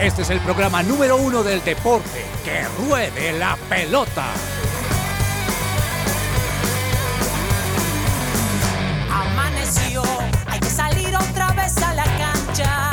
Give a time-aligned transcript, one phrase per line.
[0.00, 2.22] Este es el programa número uno del deporte.
[2.44, 4.26] ¡Que ruede la pelota!
[9.10, 10.02] Amaneció,
[10.46, 12.90] hay que salir otra vez a la cancha.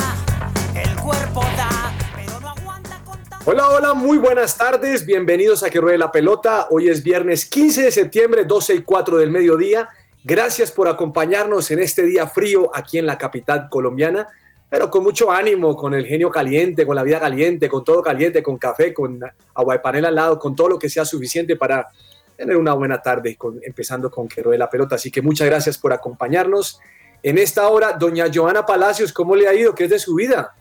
[0.74, 3.51] El cuerpo da, pero no aguanta con tanto.
[3.51, 5.06] Hola, hola, muy buenas tardes.
[5.06, 6.68] Bienvenidos a Que Ruede la Pelota.
[6.70, 9.89] Hoy es viernes 15 de septiembre, 12 y 4 del mediodía.
[10.24, 14.29] Gracias por acompañarnos en este día frío aquí en la capital colombiana,
[14.74, 18.42] pero con mucho ánimo, con el genio caliente, con la vida caliente, con todo caliente,
[18.42, 19.20] con café, con
[19.54, 21.88] agua de panela al lado, con todo lo que sea suficiente para
[22.36, 24.96] tener una buena tarde, con- empezando con Que Ruede la Pelota.
[24.96, 26.80] Así que muchas gracias por acompañarnos.
[27.21, 29.75] En esta hora, doña Joana Palacios, ¿cómo le ha ido?
[29.75, 30.56] ¿Qué es de su vida?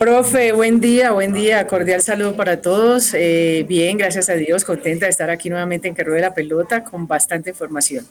[0.00, 3.14] Profe, buen día, buen día, cordial saludo para todos.
[3.14, 6.82] Eh, bien, gracias a Dios, contenta de estar aquí nuevamente en Que Ruede la Pelota
[6.82, 8.04] con bastante información.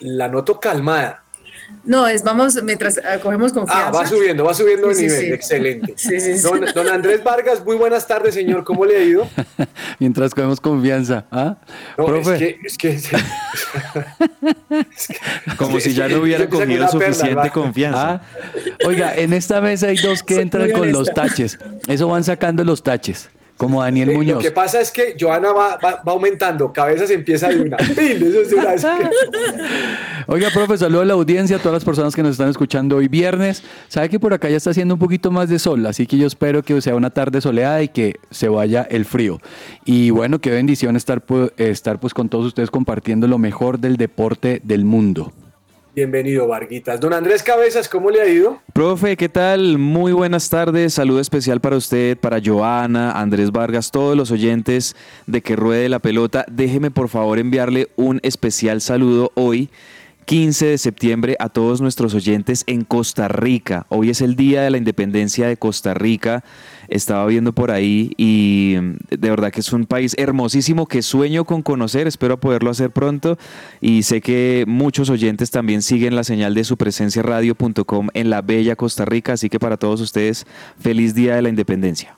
[0.00, 1.23] La noto calmada.
[1.84, 3.88] No, es vamos, mientras ah, cogemos confianza.
[3.88, 5.20] Ah, va subiendo, va subiendo de Sí, nivel.
[5.20, 5.32] sí.
[5.32, 5.94] Excelente.
[5.96, 6.42] Sí, sí, sí.
[6.42, 8.64] Don, don Andrés Vargas, muy buenas tardes, señor.
[8.64, 9.28] ¿Cómo le ha ido?
[9.98, 11.26] Mientras cogemos confianza.
[11.30, 11.56] ¿Ah?
[11.98, 13.16] No, Profe, es que, es que
[15.56, 18.10] Como Sí, si ya sí, no hubiera cogido perla, suficiente confianza.
[18.12, 18.22] ¿ah?
[18.86, 21.58] Oiga, en esta mesa hay dos que entran con los taches.
[21.86, 24.42] Eso van sacando los taches, como Daniel eh, lo Muñoz.
[24.42, 27.76] que pasa es que Joana va, va, va aumentando, cabezas empieza de una.
[30.26, 33.08] Oiga, profe, saludo a la audiencia, a todas las personas que nos están escuchando hoy
[33.08, 33.62] viernes.
[33.88, 36.26] Sabe que por acá ya está haciendo un poquito más de sol, así que yo
[36.26, 39.40] espero que sea una tarde soleada y que se vaya el frío.
[39.84, 41.22] Y bueno, qué bendición estar,
[41.56, 45.32] estar pues con todos ustedes compartiendo lo mejor del deporte del mundo.
[45.94, 46.98] Bienvenido, Varguitas.
[46.98, 48.60] Don Andrés Cabezas, ¿cómo le ha ido?
[48.72, 49.78] Profe, ¿qué tal?
[49.78, 50.94] Muy buenas tardes.
[50.94, 54.96] Saludo especial para usted, para Joana, Andrés Vargas, todos los oyentes
[55.28, 56.44] de Que Ruede la Pelota.
[56.50, 59.70] Déjeme por favor enviarle un especial saludo hoy.
[60.24, 63.86] 15 de septiembre a todos nuestros oyentes en Costa Rica.
[63.90, 66.42] Hoy es el Día de la Independencia de Costa Rica.
[66.88, 71.44] Estaba viendo por ahí y mm, de verdad que es un país hermosísimo que sueño
[71.44, 72.06] con conocer.
[72.06, 73.36] Espero poderlo hacer pronto
[73.80, 78.40] y sé que muchos oyentes también siguen la señal de su presencia radio.com en la
[78.40, 79.34] bella Costa Rica.
[79.34, 80.46] Así que para todos ustedes,
[80.80, 82.16] feliz Día de la Independencia.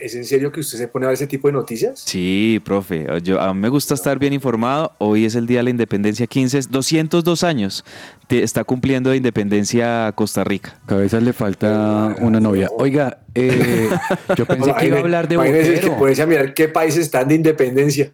[0.00, 2.00] ¿Es en serio que usted se pone a ver ese tipo de noticias?
[2.04, 4.92] Sí, profe, yo, a mí me gusta estar bien informado.
[4.98, 7.84] Hoy es el Día de la Independencia 15, 202 años
[8.26, 10.74] te- está cumpliendo de independencia Costa Rica.
[10.86, 12.68] Cabezas le falta una novia.
[12.76, 13.88] Oiga, eh,
[14.36, 15.96] yo pensé que iba a hablar de que Botero.
[15.98, 18.12] ponerse a mirar qué países están de independencia.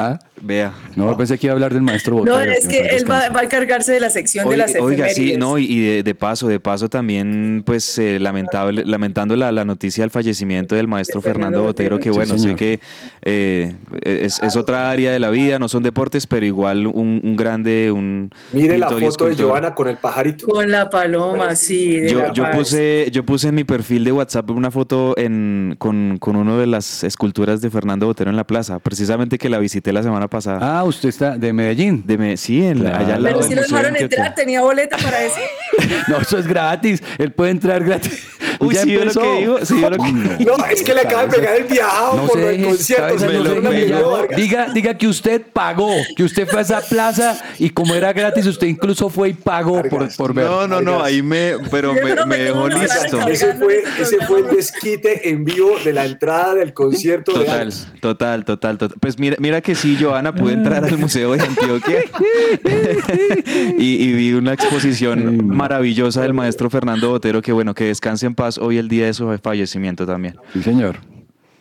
[0.00, 0.16] ¿Ah?
[0.40, 0.72] Vea.
[0.94, 2.36] No, pensé que iba a hablar del maestro Botero.
[2.36, 5.08] No, es que él va, va a encargarse de la sección de Oiga, las oiga,
[5.08, 9.64] sí, no, y- de, de paso, de paso también, pues, eh, lamentable, lamentando la, la
[9.64, 11.98] noticia del fallecimiento del maestro De Fernando Fernando Botero, Botero.
[11.98, 12.80] que Sí, bueno, sé que
[13.22, 17.34] eh, es, es otra área de la vida, no son deportes, pero igual un, un
[17.36, 19.34] grande, un Mire la foto de.
[19.34, 20.46] Joana con el pajarito.
[20.46, 21.98] Con la paloma, sí.
[21.98, 25.74] de Yo, la yo puse, yo puse en mi perfil de WhatsApp una foto en,
[25.78, 29.58] con, con una de las esculturas de Fernando Botero en la plaza, precisamente que la
[29.58, 30.58] visité la semana pasada.
[30.78, 32.02] Ah, usted está de Medellín.
[32.06, 33.04] De me- sí, en la- Claro.
[33.04, 35.36] allá al Pero lado del si lo dejaron entrar, tenía boleta para eso.
[36.08, 37.02] No, eso es gratis.
[37.18, 38.26] Él puede entrar gratis.
[38.60, 39.96] Uy, Ya sí, vio lo que digo, lo
[40.38, 43.14] que- No, es que le acaba de pegar el viajado No por el concierto.
[43.60, 48.12] no diga, diga que usted pagó, que usted fue a esa plaza y como era
[48.12, 50.16] gratis, usted incluso fue y pagó por, Vargas.
[50.16, 50.46] por ver.
[50.46, 53.28] No, no, no, ahí me, pero Yo me, me que dejó listo.
[53.28, 58.44] Ese fue, ese fue el desquite en vivo de la entrada del concierto Total, total,
[58.44, 58.98] total, total.
[59.00, 61.98] Pues mira, mira que sí, Joana, pude entrar al Museo de Antioquia
[63.78, 68.34] y, y vi una exposición maravillosa del maestro Fernando Botero, que bueno, que descanse en
[68.34, 70.36] paz hoy el día de su fallecimiento también.
[70.54, 70.96] Sí, señor.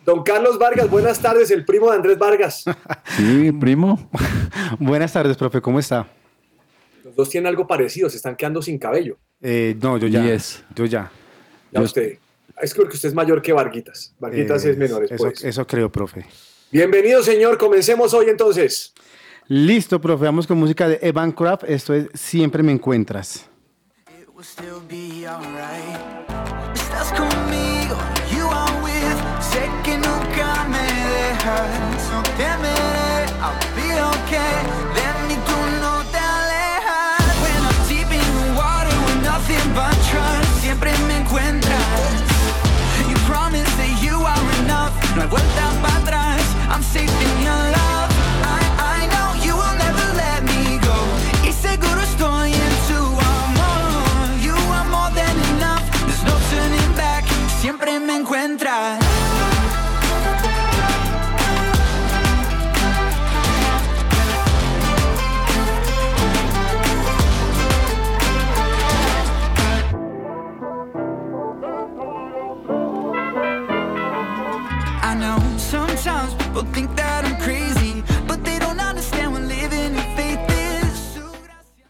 [0.06, 2.64] Don Carlos Vargas, buenas tardes, el primo de Andrés Vargas.
[3.18, 4.10] Sí, primo.
[4.80, 6.08] Buenas tardes, profe, ¿cómo está?
[7.04, 9.18] Los dos tienen algo parecido, se están quedando sin cabello.
[9.42, 10.24] Eh, no, yo ya.
[10.24, 10.64] Yes.
[10.76, 11.12] Yo ya.
[11.72, 12.20] Ya Yo- usted.
[12.62, 14.14] Es porque usted es mayor que Varguitas.
[14.20, 15.44] Varguitas Eh, es menor eso, después.
[15.44, 16.26] eso creo, profe.
[16.72, 17.58] Bienvenido, señor.
[17.58, 18.94] Comencemos hoy entonces.
[19.48, 21.64] Listo, profe, vamos con música de Evan Craft.
[21.68, 23.48] Esto es Siempre me encuentras.
[24.22, 25.26] It will still be
[31.48, 32.12] dejas.
[32.12, 34.58] No temeré, I'll be okay.
[34.96, 36.18] De mí tú no te.
[37.42, 42.12] When I'm deep in the water with nothing but trust, siempre me encuentras.
[43.10, 44.94] You promise that you are enough.
[45.16, 46.42] No hay vuelta para atrás.
[46.70, 47.67] I'm safe in your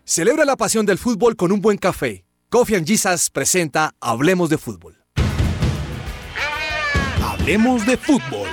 [0.03, 2.25] Celebra la pasión del fútbol con un buen café.
[2.49, 4.97] Coffee and Jesus presenta Hablemos de fútbol.
[7.21, 8.47] Hablemos de fútbol.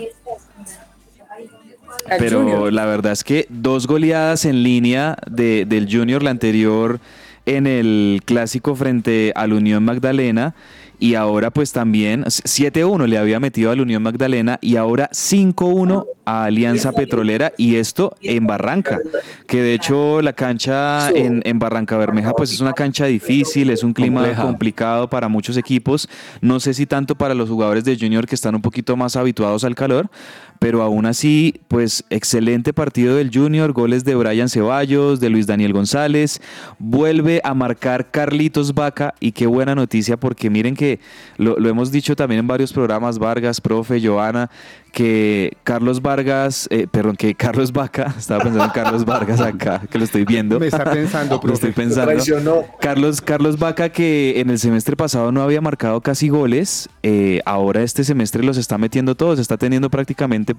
[2.18, 2.72] Pero Junior.
[2.72, 7.00] la verdad es que dos goleadas en línea de- del Junior, la anterior
[7.44, 10.54] en el clásico frente al Unión Magdalena
[10.98, 16.44] y ahora pues también 7-1 le había metido al Unión Magdalena y ahora 5-1 a
[16.44, 18.98] Alianza Petrolera y esto en Barranca,
[19.46, 23.82] que de hecho la cancha en, en Barranca Bermeja pues es una cancha difícil, es
[23.82, 24.42] un clima Compleja.
[24.42, 26.08] complicado para muchos equipos,
[26.40, 29.64] no sé si tanto para los jugadores de Junior que están un poquito más habituados
[29.64, 30.10] al calor,
[30.58, 35.72] pero aún así, pues excelente partido del Junior, goles de Brian Ceballos, de Luis Daniel
[35.72, 36.40] González,
[36.78, 41.00] vuelve a marcar Carlitos Vaca y qué buena noticia porque miren que
[41.36, 44.50] lo, lo hemos dicho también en varios programas, Vargas, profe, Joana,
[44.92, 49.98] que Carlos Vargas, eh, perdón, que Carlos Vaca, estaba pensando en Carlos Vargas acá, que
[49.98, 50.58] lo estoy viendo.
[50.58, 51.82] Me está pensando, Lo estoy profe.
[51.82, 52.10] pensando.
[52.12, 52.64] Traicionó.
[52.80, 57.82] Carlos, Carlos Vaca, que en el semestre pasado no había marcado casi goles, eh, ahora
[57.82, 60.54] este semestre los está metiendo todos, está teniendo prácticamente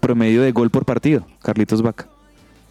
[0.00, 2.06] promedio de gol por partido, Carlitos Vaca.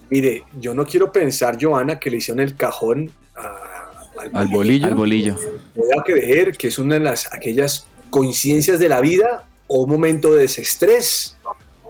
[0.09, 4.87] Mire, yo no quiero pensar, Joana, que le hicieron el cajón a- Al bolillo.
[4.87, 5.35] Al bolillo.
[5.75, 9.89] Voy a creer que es una de las aquellas coincidencias de la vida o un
[9.89, 11.37] momento de desestrés.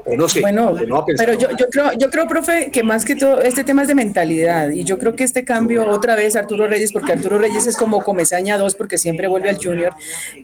[0.05, 0.41] O no sé.
[0.41, 3.83] Bueno, no pero yo, yo creo, yo creo, profe, que más que todo este tema
[3.83, 7.37] es de mentalidad y yo creo que este cambio otra vez Arturo Reyes, porque Arturo
[7.37, 9.93] Reyes es como Comesaña 2 porque siempre vuelve al Junior.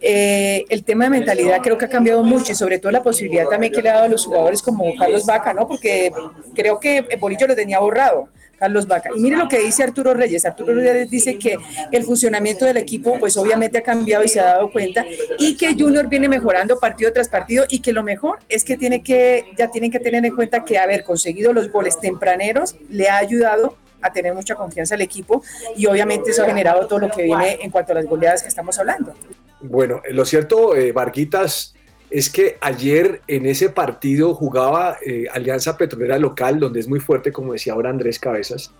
[0.01, 3.47] eh, el tema de mentalidad creo que ha cambiado mucho y sobre todo la posibilidad
[3.47, 5.67] también que le ha dado a los jugadores como Carlos Vaca, ¿no?
[5.67, 6.11] Porque
[6.53, 8.29] creo que Bolillo lo tenía borrado.
[8.57, 9.09] Carlos Vaca.
[9.15, 10.45] Y mire lo que dice Arturo Reyes.
[10.45, 11.57] Arturo Reyes dice que
[11.91, 15.05] el funcionamiento del equipo, pues obviamente ha cambiado y se ha dado cuenta,
[15.37, 19.03] y que Junior viene mejorando partido tras partido, y que lo mejor es que tiene
[19.03, 23.17] que, ya tienen que tener en cuenta que haber conseguido los goles tempraneros le ha
[23.17, 25.43] ayudado a tener mucha confianza al equipo,
[25.75, 28.49] y obviamente eso ha generado todo lo que viene en cuanto a las goleadas que
[28.49, 29.15] estamos hablando.
[29.59, 31.73] Bueno, lo cierto, eh, Varguitas,
[32.09, 37.31] es que ayer en ese partido jugaba eh, Alianza Petrolera Local, donde es muy fuerte,
[37.31, 38.71] como decía ahora Andrés Cabezas,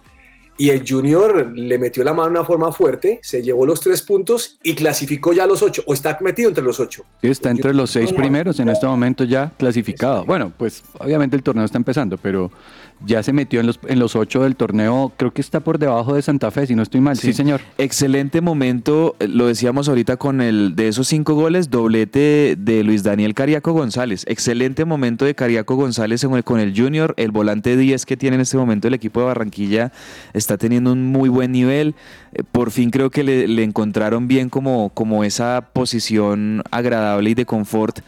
[0.60, 4.02] y el Junior le metió la mano de una forma fuerte, se llevó los tres
[4.02, 7.06] puntos y clasificó ya los ocho, o está metido entre los ocho.
[7.22, 10.26] Sí, está entre los seis primeros en este momento ya clasificado.
[10.26, 12.52] Bueno, pues obviamente el torneo está empezando, pero
[13.06, 15.12] ya se metió en los, en los ocho del torneo.
[15.18, 17.16] Creo que está por debajo de Santa Fe, si no estoy mal.
[17.18, 17.62] Sí, señor.
[17.78, 23.04] Excelente momento, eh, lo decíamos ahorita con el de esos cinco goles, doblete de Luis
[23.04, 24.24] Daniel Cariaco González.
[24.28, 28.36] Excelente momento de Cariaco González en el- con el Junior, el volante 10 que tiene
[28.36, 29.92] en este momento el equipo de Barranquilla
[30.34, 31.96] está teniendo un muy buen nivel.
[32.34, 37.34] Eh, Por fin creo que le, le encontraron bien como, como esa posición agradable y
[37.36, 38.00] de confort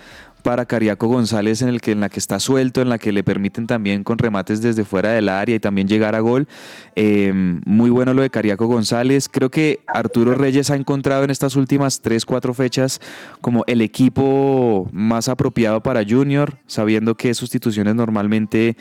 [0.42, 3.24] para Cariaco González en, el que, en la que está suelto, en la que le
[3.24, 6.48] permiten también con remates desde fuera del área y también llegar a gol.
[6.96, 7.32] Eh,
[7.66, 9.30] muy bueno lo de Cariaco González.
[9.30, 13.00] Creo que Arturo Reyes ha encontrado en estas últimas tres, cuatro fechas
[13.42, 18.78] como el equipo más apropiado para Junior, sabiendo que sustituciones normalmente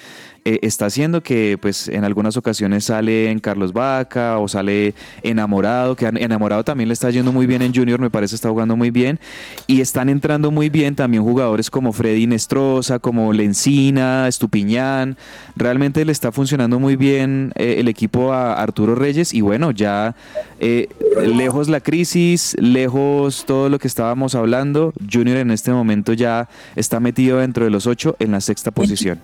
[0.48, 5.94] eh, está haciendo, que pues en algunas ocasiones sale en Carlos Vaca o sale enamorado,
[5.94, 8.90] que enamorado también le está yendo muy bien en Junior, me parece está jugando muy
[8.90, 9.20] bien,
[9.66, 15.18] y están entrando muy bien también jugadores como Freddy Nestroza, como Lencina, Estupiñán,
[15.54, 19.34] realmente le está funcionando muy bien eh, el equipo a Arturo Reyes.
[19.34, 20.16] Y bueno, ya
[20.60, 20.88] eh,
[21.26, 27.00] lejos la crisis, lejos todo lo que estábamos hablando, Junior en este momento ya está
[27.00, 29.18] metido dentro de los ocho en la sexta posición.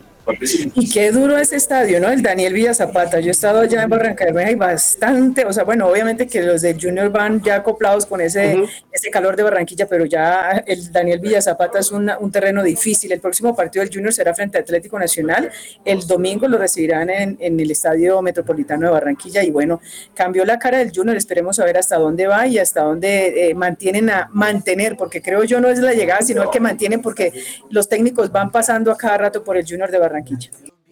[0.74, 2.08] Y qué duro ese estadio, ¿no?
[2.08, 3.20] El Daniel Villa Zapata.
[3.20, 6.62] Yo he estado allá en Barranca Bermeja y bastante, o sea, bueno, obviamente que los
[6.62, 11.20] de Junior van ya acoplados con ese, ese calor de Barranquilla, pero ya el Daniel
[11.20, 13.12] Villa Zapata es un terreno difícil.
[13.12, 15.50] El próximo partido del Junior será frente a Atlético Nacional.
[15.84, 19.80] El domingo lo recibirán en, en el Estadio Metropolitano de Barranquilla y bueno,
[20.14, 21.16] cambió la cara del Junior.
[21.16, 25.44] Esperemos a ver hasta dónde va y hasta dónde eh, mantienen a mantener, porque creo
[25.44, 27.32] yo no es la llegada, sino el que mantienen porque
[27.70, 30.13] los técnicos van pasando a cada rato por el Junior de Barranquilla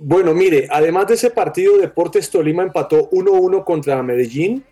[0.04, 4.64] bueno, mire, además de ese partido, Deportes Tolima empató 1-1 contra Medellín.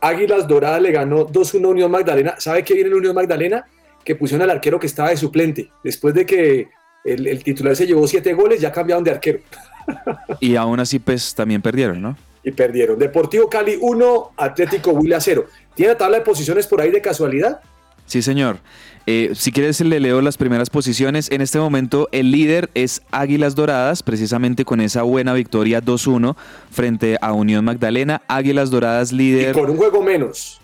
[0.00, 2.34] Águilas Doradas le ganó 2-1 a Unión Magdalena.
[2.38, 3.64] ¿Sabe qué viene el Unión Magdalena?
[4.04, 5.70] Que pusieron al arquero que estaba de suplente.
[5.82, 6.68] Después de que
[7.04, 9.40] el, titular se llevó siete goles, ya cambiaron de arquero.
[10.40, 12.16] y aún así, pues también perdieron, ¿no?
[12.44, 12.96] Y perdieron.
[12.96, 15.46] Deportivo Cali 1, Atlético Huila 0.
[15.74, 17.60] ¿Tiene la tabla de posiciones por ahí de casualidad?
[18.06, 18.58] Sí, señor.
[19.06, 21.30] Eh, si quieres, le leo las primeras posiciones.
[21.30, 26.36] En este momento, el líder es Águilas Doradas, precisamente con esa buena victoria 2-1
[26.70, 28.22] frente a Unión Magdalena.
[28.26, 29.50] Águilas Doradas líder.
[29.50, 30.60] Y con un juego menos.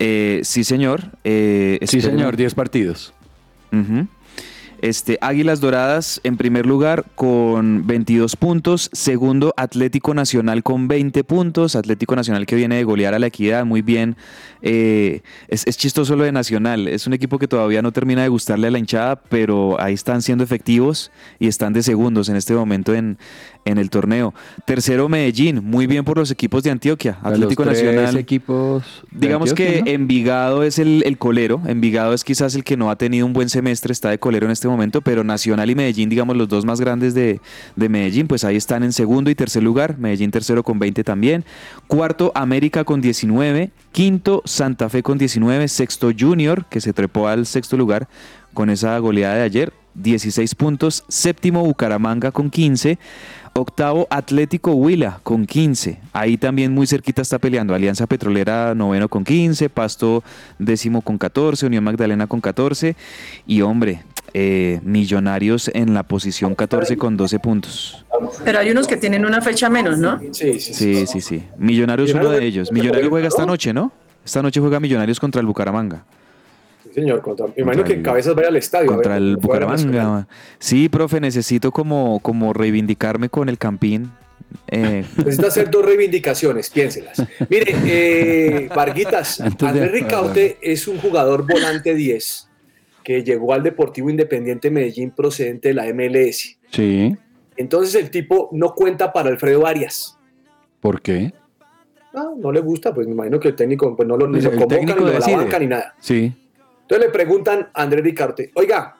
[0.00, 1.02] Eh, sí, señor.
[1.22, 3.14] Eh, sí, señor, 10 partidos.
[4.84, 8.90] Este, Águilas Doradas en primer lugar con 22 puntos.
[8.92, 11.74] Segundo, Atlético Nacional con 20 puntos.
[11.74, 14.16] Atlético Nacional que viene de golear a la equidad muy bien.
[14.60, 16.86] Eh, es, chistoso lo de Nacional.
[16.86, 20.20] Es un equipo que todavía no termina de gustarle a la hinchada, pero ahí están
[20.20, 23.16] siendo efectivos y están de segundos en este momento en,
[23.64, 24.34] en el torneo.
[24.66, 27.18] Tercero, Medellín, muy bien por los equipos de Antioquia.
[27.22, 28.16] Atlético Nacional.
[28.16, 28.84] equipos.
[29.10, 31.62] Digamos que Envigado es el, colero.
[31.66, 34.52] Envigado es quizás el que no ha tenido un buen semestre, está de colero en
[34.52, 37.40] este momento, pero Nacional y Medellín, digamos los dos más grandes de,
[37.76, 39.98] de Medellín, pues ahí están en segundo y tercer lugar.
[39.98, 41.44] Medellín tercero con 20 también.
[41.86, 43.70] Cuarto, América con 19.
[43.92, 45.68] Quinto, Santa Fe con 19.
[45.68, 48.08] Sexto, Junior, que se trepó al sexto lugar
[48.52, 49.72] con esa goleada de ayer.
[49.94, 51.04] 16 puntos.
[51.08, 52.98] Séptimo, Bucaramanga con 15.
[53.56, 56.00] Octavo, Atlético Huila con 15.
[56.12, 57.74] Ahí también muy cerquita está peleando.
[57.74, 60.24] Alianza Petrolera noveno con 15, Pasto
[60.58, 62.96] décimo con 14, Unión Magdalena con 14.
[63.46, 68.04] Y hombre, eh, Millonarios en la posición 14 con 12 puntos.
[68.44, 70.18] Pero hay unos que tienen una fecha menos, ¿no?
[70.32, 71.06] Sí, sí, sí.
[71.06, 72.72] sí, sí, Millonarios es uno de ellos.
[72.72, 73.92] Millonarios juega esta noche, ¿no?
[74.24, 76.04] Esta noche juega Millonarios contra el Bucaramanga
[76.94, 77.20] señor.
[77.20, 78.86] Contra, me imagino que en Cabezas vaya al estadio.
[78.86, 80.26] Contra el Bucaramanga.
[80.58, 84.12] Sí, profe, necesito como, como reivindicarme con el Campín.
[84.68, 85.04] Eh.
[85.16, 87.22] Necesita hacer dos reivindicaciones, piénselas.
[87.48, 92.48] Mire, eh, Varguitas, Andrés Ricaute es un jugador volante 10
[93.02, 96.58] que llegó al Deportivo Independiente Medellín procedente de la MLS.
[96.70, 97.16] Sí.
[97.56, 100.18] Entonces el tipo no cuenta para Alfredo Arias.
[100.80, 101.32] ¿Por qué?
[102.12, 104.50] No, no le gusta, pues me imagino que el técnico pues no lo, ni lo
[104.50, 105.94] convoca, ni lo la banca, ni nada.
[105.98, 106.32] Sí.
[106.84, 108.96] Entonces le preguntan a Andrés Ricarte, oiga,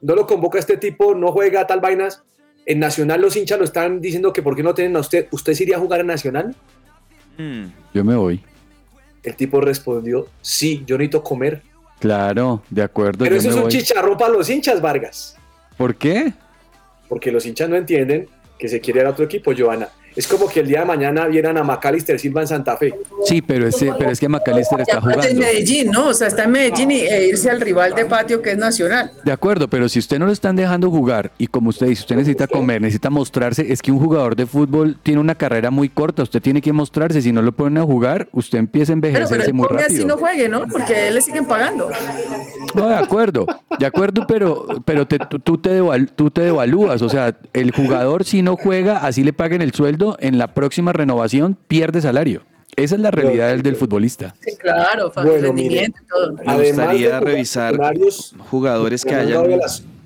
[0.00, 2.22] no lo convoca este tipo, no juega tal vainas.
[2.66, 5.26] En Nacional los hinchas lo están diciendo que por qué no tienen a usted.
[5.32, 6.54] ¿Usted se iría a jugar en Nacional?
[7.36, 7.64] Hmm.
[7.92, 8.40] Yo me voy.
[9.24, 11.62] El tipo respondió, sí, yo necesito comer.
[11.98, 13.24] Claro, de acuerdo.
[13.24, 15.36] Pero eso es un chicharrón para los hinchas, Vargas.
[15.76, 16.32] ¿Por qué?
[17.08, 19.88] Porque los hinchas no entienden que se quiere ir a otro equipo, Joana.
[20.16, 22.94] Es como que el día de mañana vieran a Macalister Silva en Santa Fe.
[23.24, 25.24] Sí, pero es, pero es que Macalister está jugando.
[25.24, 26.08] en Medellín, ¿no?
[26.08, 29.12] O sea, está en Medellín y e irse al rival de patio que es Nacional.
[29.24, 32.16] De acuerdo, pero si usted no lo están dejando jugar y como usted dice, usted
[32.16, 36.22] necesita comer, necesita mostrarse, es que un jugador de fútbol tiene una carrera muy corta,
[36.22, 39.44] usted tiene que mostrarse, si no lo ponen a jugar, usted empieza a envejecerse pero,
[39.44, 39.86] pero muy rápido.
[39.86, 40.66] así no juegue, ¿no?
[40.66, 41.88] Porque le siguen pagando.
[42.74, 43.46] No, de acuerdo,
[43.78, 45.80] de acuerdo, pero, pero tú, te
[46.14, 49.99] tú te devalúas, o sea, el jugador si no juega, así le paguen el sueldo,
[50.18, 52.42] en la próxima renovación pierde salario.
[52.76, 54.34] Esa es la realidad del, futbolista.
[54.40, 56.32] Sí, claro, rendimiento, todo.
[56.32, 57.76] Me gustaría revisar
[58.38, 59.44] jugadores que hayan...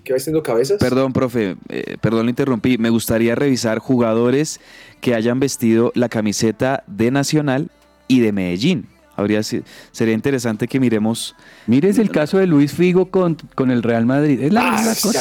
[0.02, 0.78] que va haciendo cabezas.
[0.78, 2.78] Perdón, profe, eh, perdón, lo interrumpí.
[2.78, 4.60] Me gustaría revisar jugadores
[5.00, 7.70] que hayan vestido la camiseta de Nacional
[8.08, 8.88] y de Medellín.
[9.16, 11.36] Habría, sería interesante que miremos.
[11.66, 14.40] Mires el caso de Luis Figo con, con el Real Madrid.
[14.42, 15.20] Es la ah, cosa.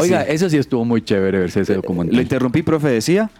[0.00, 2.16] Oiga, eso sí estuvo muy chévere verse ese documental.
[2.16, 3.30] Lo interrumpí, profe, decía.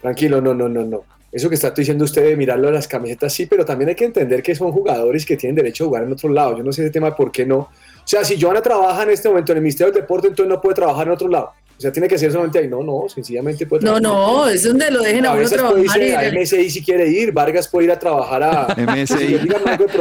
[0.00, 1.02] Tranquilo, no, no, no, no.
[1.30, 4.06] Eso que está diciendo usted de mirarlo a las camisetas, sí, pero también hay que
[4.06, 6.56] entender que son jugadores que tienen derecho a jugar en otro lado.
[6.56, 7.58] Yo no sé ese tema por qué no.
[7.58, 7.70] O
[8.04, 10.76] sea, si Joana trabaja en este momento en el Ministerio del Deporte, entonces no puede
[10.76, 11.52] trabajar en otro lado.
[11.78, 12.66] O sea, tiene que ser solamente ahí.
[12.66, 16.02] No, no, sencillamente puede No, no, es donde lo dejen a A uno trabajar.
[16.02, 19.38] y- a MSI si quiere ir, Vargas puede ir a trabajar a MSI.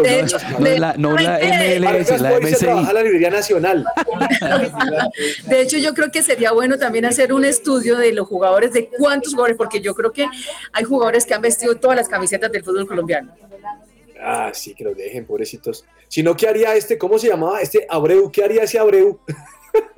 [0.04, 2.90] De hecho, No la, no la MLS, Vargas la puede irse a trabajar MSI.
[2.90, 3.86] a la Librería Nacional.
[5.46, 8.90] De hecho, yo creo que sería bueno también hacer un estudio de los jugadores, de
[8.98, 10.26] cuántos jugadores, porque yo creo que
[10.74, 13.32] hay jugadores que han vestido todas las camisetas del fútbol colombiano.
[14.20, 15.86] Ah, sí, que los dejen, pobrecitos.
[16.08, 16.98] Si no, ¿qué haría este?
[16.98, 17.62] ¿Cómo se llamaba?
[17.62, 18.32] Este Abreu.
[18.32, 19.20] ¿Qué haría ese Abreu?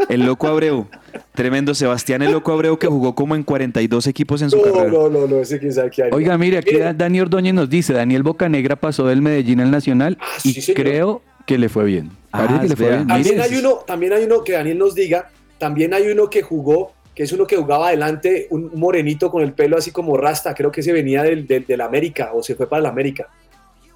[0.09, 0.87] El Loco Abreu.
[1.33, 1.73] Tremendo.
[1.75, 4.89] Sebastián el Loco Abreu que jugó como en 42 equipos en su No, carrera.
[4.91, 6.15] no, no, no, ese quién sabe qué haría.
[6.15, 10.17] Oiga, mire, aquí Mire, Dani Ordóñez nos dice, Daniel Bocanegra pasó del Medellín al Nacional
[10.19, 12.11] Ah, y sí, creo que le fue bien.
[12.31, 12.95] Ah, Parece que le fue vea.
[12.97, 13.07] bien.
[13.07, 16.93] También hay uno, también hay uno que Daniel nos diga, también hay uno que jugó,
[17.15, 20.71] que es uno que jugaba adelante, un morenito con el pelo así como rasta, creo
[20.71, 23.27] que se venía del, del, del América o se fue para el América.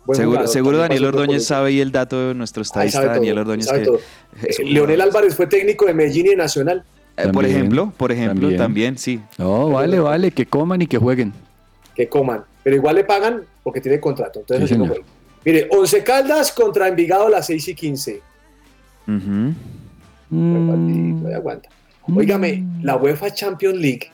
[0.05, 3.05] Buen Seguro, jugador, seguro también Daniel Ordóñez sabe y el dato de nuestro Ahí estadista
[3.05, 3.65] Daniel Ordóñez.
[3.67, 5.00] sabe que es Eh, Leonel.
[5.01, 6.83] Álvarez fue técnico de Medellín y de Nacional.
[7.15, 8.57] Eh, por ejemplo, por ejemplo, también.
[8.57, 9.22] también, sí.
[9.38, 11.31] No, vale, vale, que coman y que jueguen.
[11.95, 14.39] que coman, pero igual le pagan porque tiene contrato.
[14.39, 14.98] Entonces, Sí, no señor.
[14.98, 15.12] juega.
[15.45, 18.22] Mire, Once Caldas contra Envigado a las 6 y 15.
[19.07, 19.53] Ujú.
[20.29, 21.69] Buen partido, ahí aguanta.
[22.13, 24.12] Óigame, la UEFA Champions League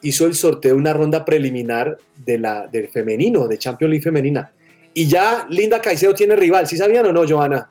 [0.00, 4.50] hizo el sorteo de una ronda preliminar de la, del femenino, de Champions League femenina.
[4.94, 6.66] Y ya Linda Caicedo tiene rival.
[6.66, 7.68] ¿Sí sabían o no, Joana?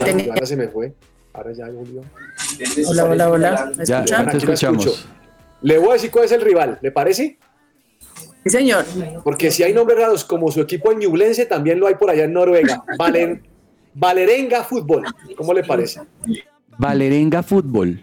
[0.00, 0.94] Ah, Joana se me fue.
[1.32, 2.02] Ahora ya volvió.
[2.88, 3.72] Hola, hola, hola.
[3.76, 4.30] ¿Me Ya, escuchan?
[4.30, 5.08] te escuchamos.
[5.62, 7.38] Le voy a decir cuál es el rival, ¿le parece?
[8.44, 8.84] Sí, señor.
[9.24, 12.24] Porque si hay nombres raros como su equipo en Ñublense, también lo hay por allá
[12.24, 12.84] en Noruega.
[12.98, 13.42] Valen,
[13.94, 15.04] Valerenga Fútbol.
[15.36, 16.00] ¿Cómo le parece?
[16.78, 18.00] Valerenga Fútbol.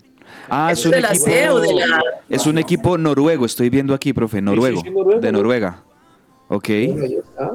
[0.56, 1.26] Ah, es ¿Es un de la equipo.
[1.26, 4.82] C o de la- Es un equipo noruego, estoy viendo aquí, profe, noruego.
[4.82, 5.38] sí, noruego, de ¿no?
[5.40, 5.84] Noruega.
[6.50, 6.70] Ok,
[7.40, 7.52] ¿Ah?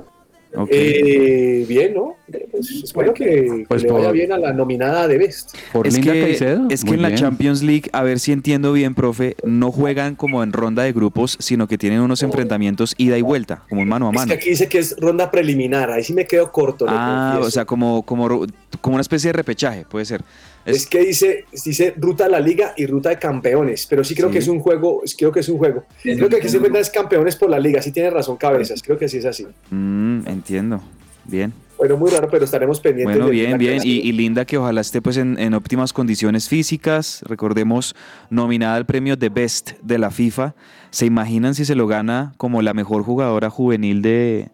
[0.57, 0.69] ok.
[0.73, 2.17] Eh, bien, ¿no?
[2.51, 5.55] Pues espero que, que Pues le vaya por- bien a la nominada de Best.
[5.73, 6.67] Por es Linda que, Caicedo.
[6.71, 7.21] es que Muy en la bien.
[7.21, 11.37] Champions League, a ver si entiendo bien, profe, no juegan como en ronda de grupos,
[11.41, 14.29] sino que tienen unos enfrentamientos ida y vuelta, como un mano a Es mano.
[14.29, 16.87] que aquí dice que es ronda preliminar, ahí sí me quedo corto.
[16.89, 18.47] Ah, o sea, como, como,
[18.81, 20.23] como una especie de repechaje, puede ser.
[20.69, 24.15] Es, Es- que dice, dice ruta a la liga y ruta de campeones, pero sí
[24.15, 24.33] creo Sí.
[24.35, 25.85] que es un juego, creo que es un juego.
[26.03, 28.99] Creo que aquí se enfrentan es campeones por la liga, sí tiene razón Cabezas, creo
[28.99, 29.47] que sí es así.
[29.71, 30.81] Mm, entiendo.
[31.25, 31.53] Bien.
[31.77, 33.17] Bueno, muy raro, pero estaremos pendientes.
[33.17, 33.81] Bueno, de bien, bien.
[33.85, 37.23] Y, y Linda, que ojalá esté pues en, en óptimas condiciones físicas.
[37.27, 37.95] Recordemos,
[38.31, 40.55] nominada al premio de Best de la FIFA.
[40.91, 44.49] ¿Se imaginan si se lo gana como la mejor jugadora juvenil de,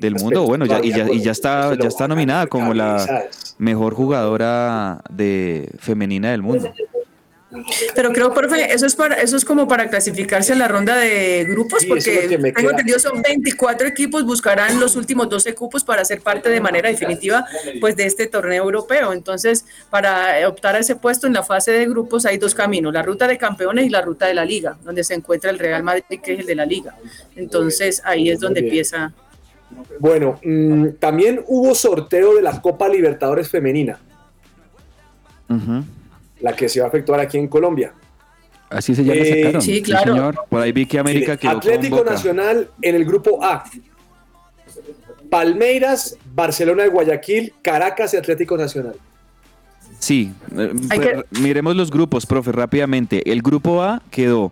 [0.00, 0.44] del mundo?
[0.44, 3.54] Bueno, ya, y, ya, y ya está, ya está nominada como la Cabezas.
[3.58, 6.72] mejor jugadora de femenina del mundo.
[7.96, 11.44] Pero creo, profe, eso es para, eso es como para clasificarse a la ronda de
[11.48, 12.70] grupos, Sí, eso es porque tengo queda.
[12.70, 17.44] entendido son 24 equipos, buscarán los últimos 12 cupos para ser parte de manera definitiva
[17.80, 19.12] pues de este torneo europeo.
[19.12, 23.02] Entonces, para optar a ese puesto en la fase de grupos hay dos caminos, la
[23.02, 26.20] ruta de campeones y la ruta de la liga, donde se encuentra el Real Madrid,
[26.22, 26.94] que es el de la liga.
[27.34, 29.12] Entonces, ahí es donde empieza.
[29.98, 33.98] Bueno, mm, también hubo sorteo de la Copa Libertadores Femenina,
[36.40, 37.92] la que se va a efectuar aquí en Colombia.
[38.68, 39.62] Así se la Eh, sacaron.
[39.62, 40.12] sí, claro.
[40.14, 40.34] señor.
[40.48, 42.12] Por ahí vi que América quedó Atlético con Boca.
[42.12, 43.64] Nacional en el grupo A.
[45.28, 48.94] Palmeiras, Barcelona de Guayaquil, Caracas y Atlético Nacional.
[49.98, 53.30] Sí, eh, pues, miremos los grupos, profe, rápidamente.
[53.30, 54.50] El grupo A quedó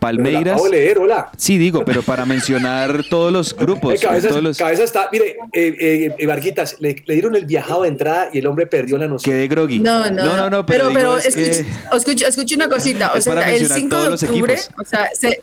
[0.00, 0.62] Palmeiras.
[0.62, 1.30] de leer, hola.
[1.36, 4.00] Sí, digo, pero para mencionar todos los Eh, grupos.
[4.00, 7.82] cabeza, todos los- cabeza está, mire, eh, eh, eh, Varguitas, le, le dieron el viajado
[7.82, 9.34] de entrada y el hombre perdió la noción.
[9.34, 9.78] Quedé groggy.
[9.78, 13.32] No, no, no, pero, digo, pero, es que- escuche, escuche, escuche una cosita, o sea,
[13.34, 15.42] el mencionar 5 de octubre, o sea, se-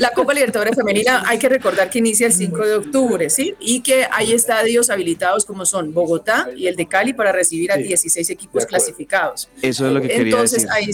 [0.00, 3.54] la Copa Libertadores Femenina hay que recordar que inicia el 5 de octubre, ¿sí?
[3.60, 7.76] Y que hay estadios habilitados como son Bogotá y el de Cali para recibir a
[7.76, 9.48] Sí, 16 de equipos clasificados.
[9.62, 10.70] Eso es lo que quería Entonces, decir.
[10.72, 10.90] ahí,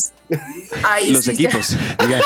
[0.84, 1.76] ahí los sí ya- equipos.
[2.00, 2.20] Diga,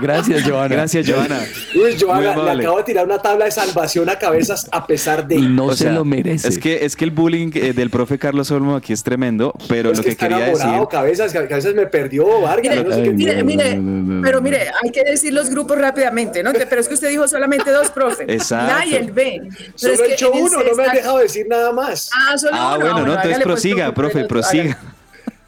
[0.00, 0.68] gracias, Joana.
[0.74, 1.40] Gracias, Joana.
[1.74, 5.36] Uy, Joana, le acabo de tirar una tabla de salvación a cabezas a pesar de.
[5.36, 6.48] Y no O se sea, lo merece.
[6.48, 9.90] Es que, es que el bullying eh, del profe Carlos Olmo aquí es tremendo, pero
[9.92, 10.66] es lo que, quería decir.
[10.90, 12.76] cabezas, cabezas me perdió, Vargas.
[12.76, 13.10] Mire, no sé Ay.
[13.12, 16.52] Mire, mire, no, no, no, pero mire, hay que decir los grupos rápidamente, ¿no?
[16.52, 18.24] Pero es que usted dijo solamente dos, profe.
[18.28, 18.72] Exacto.
[18.78, 19.42] La y el B.
[19.48, 22.10] Pero Solo es he hecho uno, no me han dejado decir nada más.
[22.14, 22.84] Ah, solo Ah, uno.
[22.84, 24.78] bueno, no, entonces pues, prosiga, profe, prosiga.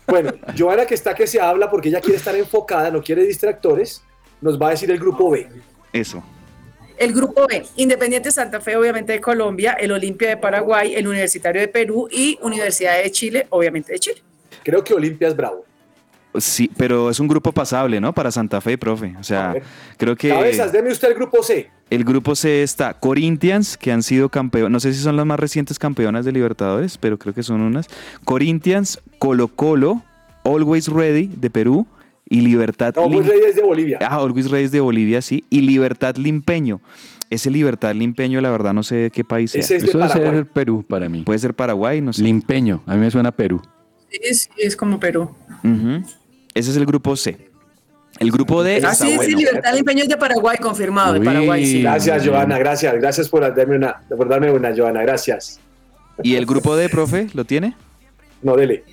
[0.06, 4.02] Bueno, Joana que está que se habla porque ella quiere estar enfocada, no quiere distractores,
[4.40, 5.48] nos va a decir el grupo B.
[5.92, 6.22] Eso.
[6.98, 11.60] El grupo B, Independiente Santa Fe, obviamente de Colombia, el Olimpia de Paraguay, el Universitario
[11.60, 14.22] de Perú y Universidad de Chile, obviamente de Chile.
[14.62, 15.64] Creo que Olimpia es bravo.
[16.38, 18.12] Sí, pero es un grupo pasable, ¿no?
[18.12, 19.14] Para Santa Fe, profe.
[19.18, 19.54] O sea,
[19.96, 21.70] creo que Cabezas, deme usted el grupo C.
[21.88, 25.40] el grupo C está Corinthians, que han sido campeones, no sé si son las más
[25.40, 27.88] recientes campeonas de Libertadores, pero creo que son unas.
[28.24, 30.02] Corinthians, Colo Colo,
[30.44, 31.86] Always Ready de Perú
[32.28, 33.98] y Libertad No, Lim- Reyes de Bolivia.
[34.02, 35.44] Ah, Always Ready de Bolivia, sí.
[35.50, 36.80] Y Libertad Limpeño.
[37.30, 39.60] Ese Libertad Limpeño, la verdad, no sé de qué país sea.
[39.60, 41.22] Ese es de Eso debe ser Perú para mí.
[41.22, 42.22] Puede ser Paraguay, no sé.
[42.22, 43.60] Limpeño, a mí me suena Perú.
[44.10, 45.30] Sí, sí, es como Perú.
[46.54, 47.50] Ese es el grupo C.
[48.18, 49.34] El grupo D Ah, está sí, sí.
[49.34, 51.20] Libertad Limpeño es de Paraguay, confirmado, de.
[51.20, 51.82] Paraguay, sí.
[51.82, 52.26] Gracias.
[52.26, 52.94] Joana, gracias.
[52.94, 55.60] Gracias por darme una, por darme una, Joana, gracias.
[56.22, 57.74] ¿Y el grupo D, profe, lo tiene?
[58.42, 58.84] No, dele.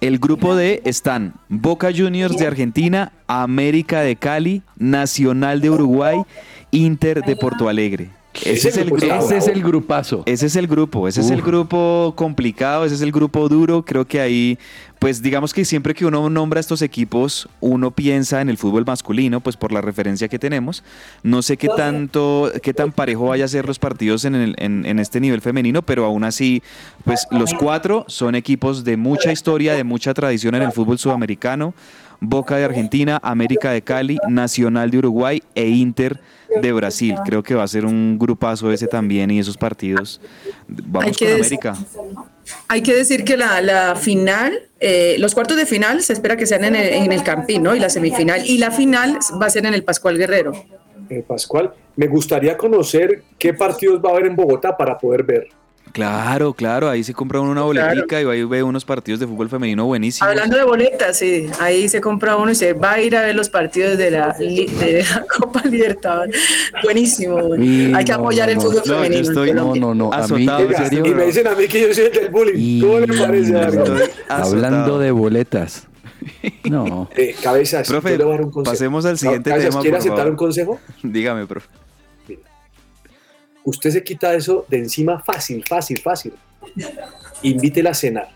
[0.00, 6.22] El grupo D están Boca Juniors de Argentina, América de Cali, Nacional de Uruguay,
[6.70, 8.10] Inter de Porto Alegre.
[8.44, 8.88] Ese es el.
[9.26, 10.22] Ese es el grupazo.
[10.26, 13.84] Ese es el grupo, ese es el grupo complicado, ese es el grupo duro.
[13.84, 14.58] Creo que ahí,
[14.98, 19.40] pues digamos que siempre que uno nombra estos equipos, uno piensa en el fútbol masculino,
[19.40, 20.82] pues por la referencia que tenemos.
[21.22, 24.84] No sé qué tanto, qué tan parejo vaya a ser los partidos en, el- en-
[24.86, 26.62] en este nivel femenino, pero aún así,
[27.04, 31.74] pues los cuatro son equipos de mucha historia, de mucha tradición en el fútbol sudamericano.
[32.20, 36.20] Boca de Argentina, América de Cali, Nacional de Uruguay e Inter
[36.62, 37.14] de Brasil.
[37.24, 40.20] Creo que va a ser un grupazo ese también y esos partidos.
[40.68, 41.76] Vamos Hay que con América.
[42.68, 46.46] Hay que decir que la, la final, eh, los cuartos de final se espera que
[46.46, 47.74] sean en el, en el Campín, ¿no?
[47.74, 48.46] Y la semifinal.
[48.46, 50.52] Y la final va a ser en el Pascual Guerrero.
[51.08, 55.48] Eh, Pascual, me gustaría conocer qué partidos va a haber en Bogotá para poder ver.
[55.92, 59.48] Claro, claro, ahí se compra uno una boletica y ahí ve unos partidos de fútbol
[59.48, 60.28] femenino buenísimos.
[60.28, 63.34] Hablando de boletas, sí, ahí se compra uno y se va a ir a ver
[63.34, 66.36] los partidos de la, li- de la Copa Libertadores.
[66.82, 67.38] Buenísimo.
[67.54, 69.22] Hay que no, apoyar no, el fútbol No, femenino.
[69.22, 70.12] estoy- No, no, no.
[70.12, 72.12] A mí, en ¿en Oiga, serio, y me dicen a mí que yo soy el
[72.12, 72.80] del bullying.
[72.82, 73.54] ¿Cómo le parece,
[74.28, 75.86] hablando de boletas.
[76.64, 77.08] No.
[77.14, 78.18] Eh, cabezas, Profe,
[78.64, 80.30] pasemos al siguiente Cabezas, tema, ¿Quiere aceptar favor.
[80.32, 80.80] un consejo?
[81.02, 81.68] Dígame, profe.
[83.66, 86.32] Usted se quita eso de encima fácil, fácil, fácil.
[87.42, 88.28] Invítela a cenar.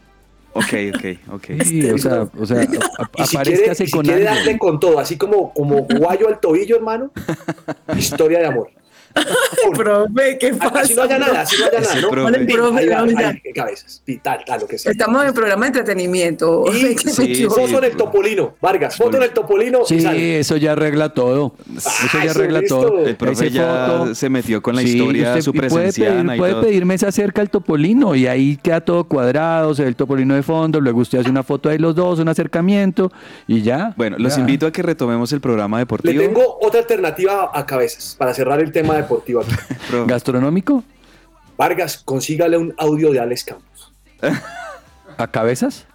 [0.52, 1.44] Ok, ok, ok.
[1.64, 4.98] Sí, o sea, o sea, a- Y si quiere, si con quiere darle con todo,
[4.98, 7.12] así como, como guayo al tobillo, hermano,
[7.96, 8.70] historia de amor.
[9.74, 10.80] Profe, ¿qué pasa?
[10.80, 12.10] Así no haya nada, así no haya nada, ¿no?
[12.10, 12.44] profe.
[12.46, 14.92] Profe, va, cabezas, tal, tal, lo que sea.
[14.92, 16.64] Estamos en programa de entretenimiento.
[16.72, 20.40] Y ¿Qué me sí, foto en el topolino, Vargas, foto en el topolino Sí, sale.
[20.40, 21.54] eso ya arregla todo.
[21.76, 22.80] Eso Ah, ya eso arregla listo.
[22.80, 23.06] todo.
[23.06, 25.92] El profe Ese ya foto- se metió con la Sí, historia, usted su y puede,
[25.92, 26.62] pedir, puede todo.
[26.62, 30.42] pedirme esa cerca al topolino y ahí queda todo cuadrado, se ve el topolino de
[30.42, 33.12] fondo, luego usted hace una foto ahí los dos, un acercamiento
[33.46, 33.92] y ya.
[33.96, 36.22] Bueno, los invito a que retomemos el programa Le deportivo.
[36.22, 39.32] tengo otra alternativa a cabezas para cerrar el tema deportivo aquí.
[39.90, 40.06] Profe.
[40.06, 40.84] ¿Gastronómico?
[41.56, 43.92] Vargas, consígale un audio de Alex Campos.
[45.18, 45.86] ¿A cabezas?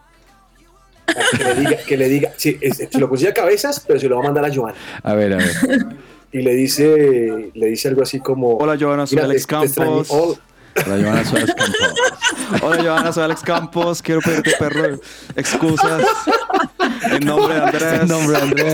[1.38, 4.08] Que le diga, que le diga, sí, es- se lo consigue a cabezas, pero se
[4.10, 4.78] lo va a mandar a Joana.
[5.04, 5.86] A ver, a ver.
[6.32, 8.58] Y le dice, le dice algo así como.
[8.58, 9.92] Hola, Joana, soy "Mira, Alex te- te extrañé".
[9.92, 10.08] Campos.
[10.12, 10.38] Oh,
[10.76, 12.62] La Joana Suárez Campos.
[12.62, 14.02] Hola, Joana, soy Alex Campos.
[14.02, 15.00] Quiero pedirte, perro,
[15.36, 16.04] excusas.
[17.12, 18.02] En nombre de Andrés.
[18.02, 18.74] En nombre de Andrés.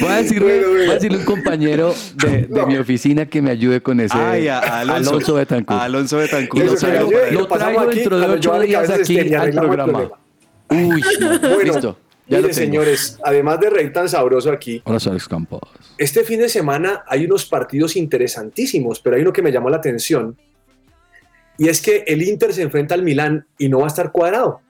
[0.00, 3.80] Voy a decirle, voy a decirle un compañero de, de mi oficina que me ayude
[3.80, 4.18] con ese.
[4.18, 5.10] Ay, a, a Alonso.
[5.10, 5.80] Alonso Betancourt.
[5.80, 6.64] A Alonso Betancourt.
[6.66, 10.10] Lo traigo, lo traigo aquí, dentro de ocho días aquí al programa.
[10.70, 11.98] Uy, no, Bueno, listo.
[12.32, 15.60] Ya mire, señores, además de reír tan sabroso aquí, Hola, Campos.
[15.98, 19.76] este fin de semana hay unos partidos interesantísimos, pero hay uno que me llamó la
[19.76, 20.36] atención.
[21.58, 24.60] Y es que el Inter se enfrenta al Milán y no va a estar cuadrado.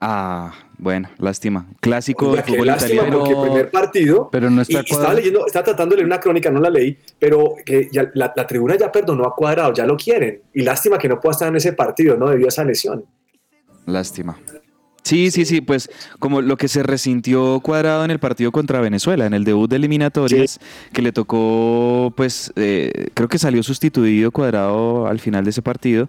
[0.00, 1.66] Ah, bueno, lástima.
[1.80, 3.18] Clásico Oiga, de fútbol lástima, italiano.
[3.18, 4.28] porque el primer partido.
[4.32, 5.16] Pero no está y estaba cuadrado.
[5.18, 8.46] leyendo, estaba tratando de leer una crónica, no la leí, pero que ya la, la
[8.46, 10.40] tribuna ya perdonó a Cuadrado, ya lo quieren.
[10.54, 12.30] Y lástima que no pueda estar en ese partido, ¿no?
[12.30, 13.04] Debido a esa lesión.
[13.84, 14.38] Lástima.
[15.02, 19.26] Sí, sí, sí, pues como lo que se resintió cuadrado en el partido contra Venezuela,
[19.26, 20.60] en el debut de eliminatorias,
[20.92, 26.08] que le tocó, pues eh, creo que salió sustituido cuadrado al final de ese partido.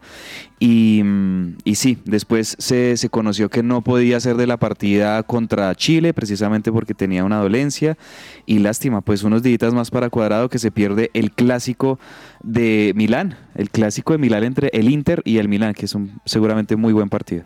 [0.59, 5.23] Y, mm, y sí, después se, se conoció que no podía ser de la partida
[5.23, 7.97] contra Chile, precisamente porque tenía una dolencia.
[8.45, 11.97] Y lástima, pues unos días más para cuadrado que se pierde el clásico
[12.43, 16.19] de Milán, el clásico de Milán entre el Inter y el Milán, que es un
[16.25, 17.45] seguramente muy buen partido.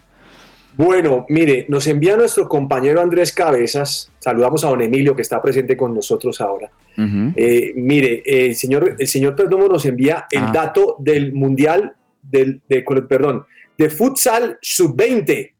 [0.78, 4.12] Bueno, mire, nos envía nuestro compañero Andrés Cabezas.
[4.20, 6.70] Saludamos a don Emilio, que está presente con nosotros ahora.
[6.98, 10.52] Eh, mire, eh, el señor, el señor Perdomo nos envía el Ah.
[10.54, 13.46] dato del Mundial, del, de, perdón,
[13.78, 15.54] de futsal sub-20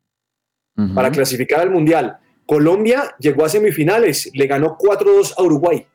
[0.78, 0.94] Ujú.
[0.94, 2.18] para clasificar al Mundial.
[2.46, 5.86] Colombia llegó a semifinales, le ganó 4-2 a Uruguay.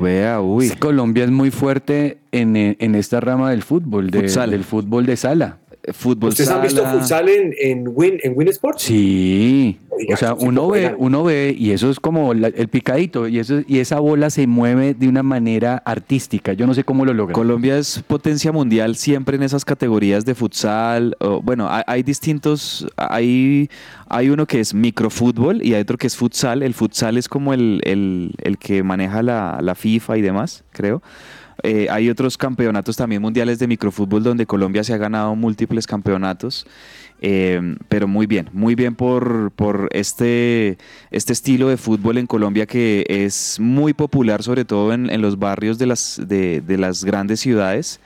[0.00, 0.68] Vea, uy.
[0.68, 4.50] Sí, Colombia es muy fuerte en, en esta rama del fútbol, de- Futsal.
[4.50, 5.58] del fútbol de sala.
[5.92, 8.82] Fútbol ¿Ustedes han visto futsal en, en Win, en Win Sports?
[8.82, 13.26] Sí, Oiga, o sea, uno ve, uno ve y eso es como la- el picadito
[13.28, 16.52] y eso y esa bola se mueve de una manera artística.
[16.52, 17.34] Yo no sé cómo lo logran.
[17.34, 21.16] Colombia es potencia mundial siempre en esas categorías de futsal.
[21.20, 23.68] o, bueno, hay, hay distintos, hay,
[24.08, 26.62] hay uno que es microfútbol y hay otro que es futsal.
[26.62, 31.02] El futsal es como el, el- el que maneja la, la FIFA y demás, creo.
[31.62, 36.66] Eh, hay otros campeonatos también mundiales de microfútbol donde Colombia se ha ganado múltiples campeonatos.
[37.20, 40.78] Eh, pero muy bien, muy bien por, por este,
[41.10, 45.78] este estilo de fútbol en Colombia que es muy popular, sobre todo en, los barrios
[45.78, 48.00] de las, de, las grandes ciudades.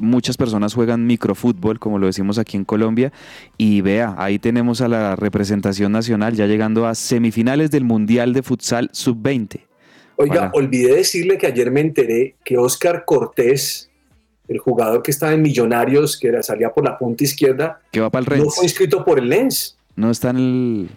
[0.00, 3.12] Muchas personas juegan microfútbol, como lo decimos aquí en Colombia,
[3.56, 8.42] y vea, ahí tenemos a la representación nacional ya llegando a semifinales del Mundial de
[8.42, 9.60] Futsal Sub-20.
[10.16, 10.50] Oiga, Hola.
[10.54, 13.90] olvidé decirle que ayer me enteré que Oscar Cortés,
[14.48, 18.34] el jugador que estaba en Millonarios, que salía por la punta izquierda, Que va para
[18.34, 19.76] el no fue inscrito por el Lens.
[19.96, 20.90] No está en el...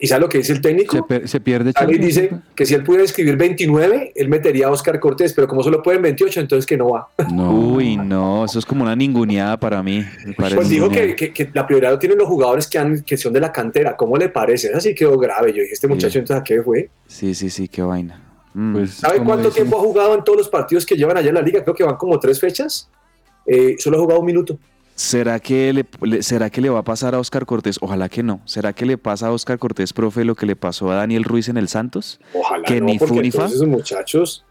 [0.00, 0.96] ¿Y sabe lo que dice el técnico?
[0.96, 1.72] Se, per- se pierde.
[1.72, 5.46] Sale y dice que si él pudiera escribir 29, él metería a Oscar Cortés, pero
[5.46, 7.08] como solo pueden 28, entonces que no va.
[7.32, 7.52] No.
[7.74, 10.04] Uy, no, eso es como una ninguneada para mí.
[10.36, 10.56] parece.
[10.56, 13.32] Pues dijo que, que- que la prioridad lo tienen los jugadores que, han, que son
[13.32, 13.96] de la cantera.
[13.96, 14.68] ¿Cómo le parece?
[14.68, 15.52] Eso sí quedó grave.
[15.52, 16.90] Yo dije, este muchacho, entonces, ¿a qué fue?
[17.06, 18.20] Sí, sí, sí, qué vaina.
[18.54, 18.72] Mm.
[18.72, 21.34] Pues, ¿Sabe cuánto dicen- tiempo ha jugado en todos los partidos que llevan allá en
[21.34, 21.62] la liga?
[21.62, 22.88] Creo que van como tres fechas.
[23.46, 24.58] Eh, solo ha jugado un minuto.
[24.94, 27.78] ¿Será que, le, ¿Será que le va a pasar a Oscar Cortés?
[27.80, 28.40] Ojalá que no.
[28.44, 31.48] ¿Será que le pasa a Oscar Cortés, profe, lo que le pasó a Daniel Ruiz
[31.48, 32.20] en el Santos?
[32.32, 34.44] Ojalá Que no, ni porque entonces esos muchachos,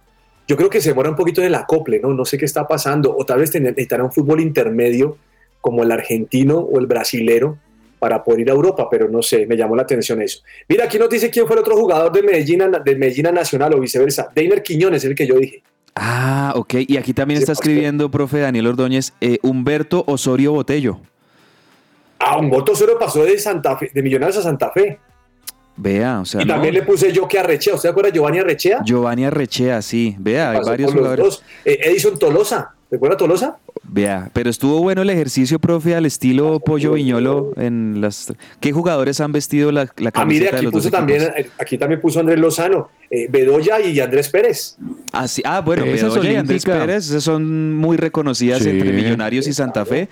[0.47, 2.13] yo creo que se demora un poquito en el acople, ¿no?
[2.13, 3.15] No sé qué está pasando.
[3.15, 5.17] O tal vez necesitará un fútbol intermedio
[5.62, 7.58] como el argentino o el brasilero
[7.97, 10.41] para poder ir a Europa, pero no sé, me llamó la atención eso.
[10.67, 13.79] Mira, aquí nos dice quién fue el otro jugador de Medellín, de Medellín Nacional o
[13.79, 14.29] viceversa.
[14.36, 15.63] Deiner Quiñones, el que yo dije.
[15.95, 16.75] Ah, ok.
[16.88, 20.99] Y aquí también Sí, está escribiendo, profe Daniel Ordóñez, eh, Humberto Osorio Botello.
[22.19, 24.99] Ah, un voto solo pasó de Santa Fe, de Millonarios a Santa Fe.
[25.75, 26.53] Vea, o sea, y no.
[26.53, 27.73] también le puse yo que Arrechea.
[27.73, 28.82] ¿Usted se acuerda de Giovanni Arrechea?
[28.84, 30.15] Giovanni Arrechea, sí.
[30.19, 31.43] Vea, hay varios jugadores.
[31.65, 32.73] Eh, Edison Tolosa.
[32.89, 33.58] ¿Recuerda Tolosa?
[33.86, 38.34] Vea, pero estuvo bueno el ejercicio, profe, al estilo Pollo Viñolo en las...
[38.62, 41.22] ¿Qué jugadores han vestido la, la Ah, mire, camiseta de aquí los dos puso también,
[41.22, 41.39] equipos?
[41.39, 44.78] eh, aquí también puso Andrés Lozano, eh, Bedoya y Andrés Pérez.
[45.12, 45.41] Ah, sí.
[45.46, 46.80] Ah, bueno, Bedoya y Andrés olímpica.
[46.88, 48.69] Pérez esas son muy reconocidas Sí.
[48.69, 50.08] entre Millonarios y Santa Fe.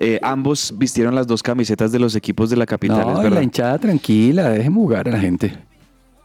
[0.00, 3.36] Eh, ambos vistieron las dos camisetas de los equipos de la capital, No, es verdad.
[3.36, 5.52] la hinchada tranquila, dejen jugar a la gente.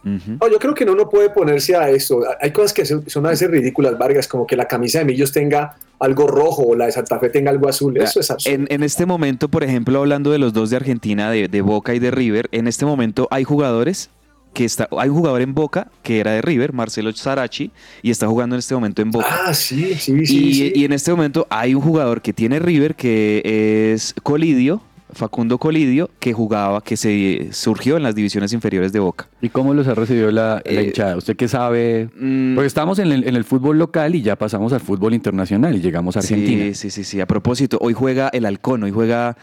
[0.06, 2.22] No, yo creo que no uno puede ponerse a eso.
[2.40, 5.32] Hay cosas que son son a veces ridículas, Vargas, como que la camisa de Millos
[5.32, 7.98] tenga algo rojo o la de Santa Fe tenga algo azul.
[7.98, 8.56] Eso es absurdo.
[8.56, 11.96] En, en este momento, por ejemplo, hablando de los dos de Argentina, de, de Boca
[11.96, 14.10] y de River, en este momento hay jugadores
[14.54, 18.28] que está, hay un jugador en Boca que era de River, Marcelo Sarachi, y está
[18.28, 19.28] jugando en este momento en Boca.
[19.30, 20.48] Ah, sí, sí, sí.
[20.48, 20.74] y, sí.
[20.74, 24.82] y en este momento hay un jugador que tiene River que es Colidio,
[25.16, 29.28] Facundo Colidio, que jugaba, que se surgió en las divisiones inferiores de Boca.
[29.42, 31.16] ¿Y cómo los ha recibido la, la Eh, hinchada?
[31.16, 32.10] ¿Usted qué sabe?
[32.16, 35.76] Mm, Porque estamos en el, en el fútbol local y ya pasamos al fútbol internacional
[35.76, 36.66] y llegamos a Argentina.
[36.66, 37.22] Sí, sí, sí, sí.
[37.22, 39.38] A propósito, hoy juega el Halcón, hoy juega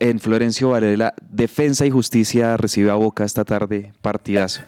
[0.00, 1.14] en Florencio Varela.
[1.30, 4.62] Defensa y Justicia recibe a Boca esta tarde, partidazo.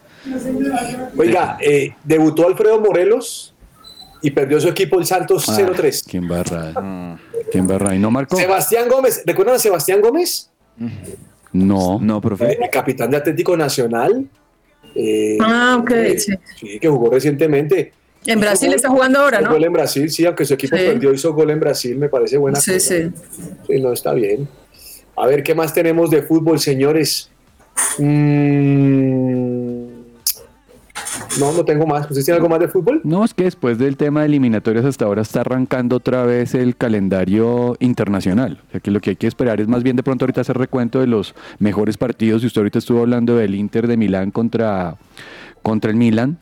[1.17, 3.53] Oiga, eh, debutó Alfredo Morelos
[4.21, 6.03] y perdió su equipo el Santos Ah, 0-3.
[6.07, 6.79] ¿Quién barra?
[6.79, 7.17] Mm.
[7.51, 7.95] ¿Quién barra?
[7.95, 8.35] ¿Y no marcó?
[8.37, 10.50] Sebastián Gómez, ¿recuerdan a Sebastián Gómez?
[11.53, 11.99] No.
[12.01, 12.57] No, profe.
[12.63, 14.25] El capitán de Atlético Nacional.
[14.95, 16.33] eh, Ah, ok, eh, sí.
[16.59, 17.93] sí, que jugó recientemente.
[18.25, 19.53] En Hizo Brasil gol- está jugando ahora, hizo ¿no?
[19.55, 20.83] Gol en Brasil, sí, aunque su equipo Sí.
[20.83, 22.95] perdió, hizo gol en Brasil, me parece buena Sí, cosa.
[22.95, 23.09] sí.
[23.67, 24.47] Sí, no, está bien.
[25.15, 27.29] A ver, ¿qué más tenemos de fútbol, señores?
[27.97, 29.60] Mm,
[31.39, 32.09] No, no tengo más.
[32.09, 33.01] ¿Usted tiene algo más de fútbol?
[33.03, 36.75] No, es que después del tema de eliminatorias hasta ahora está arrancando otra vez el
[36.75, 38.61] calendario internacional.
[38.67, 40.57] O sea que lo que hay que esperar es más bien de pronto ahorita hacer
[40.57, 42.43] recuento de los mejores partidos.
[42.43, 44.97] Y usted ahorita estuvo hablando del Inter de Milán contra,
[45.61, 46.37] contra el Milan.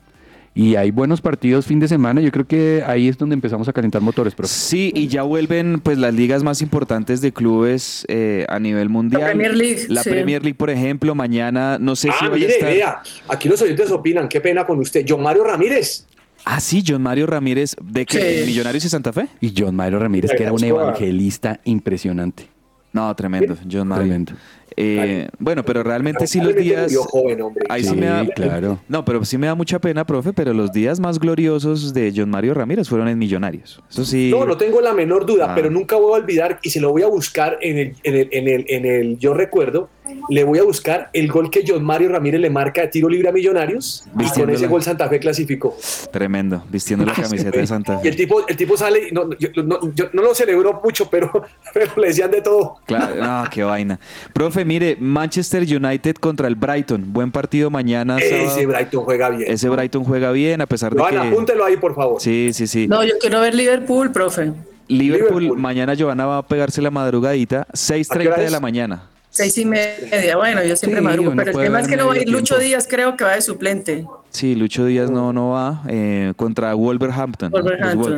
[0.62, 2.20] Y hay buenos partidos fin de semana.
[2.20, 4.54] Yo creo que ahí es donde empezamos a calentar motores, profe.
[4.54, 9.22] Sí, y ya vuelven pues las ligas más importantes de clubes eh, a nivel mundial.
[9.24, 10.10] Premier League, La sí.
[10.10, 12.70] Premier League, por ejemplo, mañana no sé si Ah, vaya a mire, estar.
[12.74, 13.02] vea.
[13.30, 14.28] Aquí los oyentes opinan.
[14.28, 15.06] Qué pena con usted.
[15.08, 16.06] John Mario Ramírez.
[16.44, 18.48] Ah, sí, John Mario Ramírez de que Sí.
[18.48, 19.28] Millonarios y Santa Fe.
[19.40, 22.50] Y John Mario Ramírez, que era un evangelista impresionante.
[22.92, 24.04] No, tremendo, John Mario.
[24.08, 24.34] Tremendo.
[24.82, 26.96] Eh, bueno, pero realmente sí los días.
[26.96, 27.66] joven, hombre.
[27.70, 28.26] Ahí sí, Sí, me da.
[28.28, 28.80] claro.
[28.88, 32.30] No, pero sí me da mucha pena, profe, pero los días más gloriosos de John
[32.30, 33.84] Mario Ramírez fueron en Millonarios.
[33.90, 34.30] Eso sí.
[34.32, 35.56] No, no tengo la menor duda, Ah.
[35.56, 38.30] pero nunca voy a olvidar y se lo voy a buscar en el, en el,
[38.32, 39.90] en el, en el yo recuerdo
[40.30, 43.30] le voy a buscar el gol que John Mario Ramírez le marca de tiro libre
[43.30, 44.06] a Millonarios.
[44.20, 45.76] Y con ese gol Santa Fe clasificó.
[46.12, 48.18] Tremendo, vistiendo la camiseta de Santa Y el Fe.
[48.18, 51.32] tipo, el tipo sale, y no, yo, no, yo no lo celebró mucho, pero,
[51.74, 52.78] pero le decían de todo.
[52.86, 54.00] Claro, no, qué vaina.
[54.34, 57.12] Profe, mire, Manchester United contra el Brighton.
[57.14, 58.18] Buen partido mañana.
[58.18, 58.68] Ese sábado.
[58.68, 59.52] Brighton juega bien.
[59.52, 61.28] Ese Brighton juega bien, a pesar de Joana, que.
[61.30, 62.22] apúntelo ahí, por favor.
[62.22, 62.88] Sí, sí, sí.
[62.88, 64.52] No, yo quiero ver Liverpool, profe.
[64.88, 65.58] Liverpool, Liverpool.
[65.60, 69.04] mañana Giovanna va a pegarse la madrugadita, ¿A qué 6.30 hora de la mañana.
[69.40, 70.36] Seis y media.
[70.36, 72.56] Bueno, yo siempre Sí, madrugo, pero el tema es que no va a ir Lucho
[72.56, 72.66] tiempo.
[72.66, 74.06] Díaz, creo que va de suplente.
[74.32, 77.50] Sí, Lucho Díaz no, no va eh, contra Wolverhampton.
[77.50, 78.18] Wolverhampton.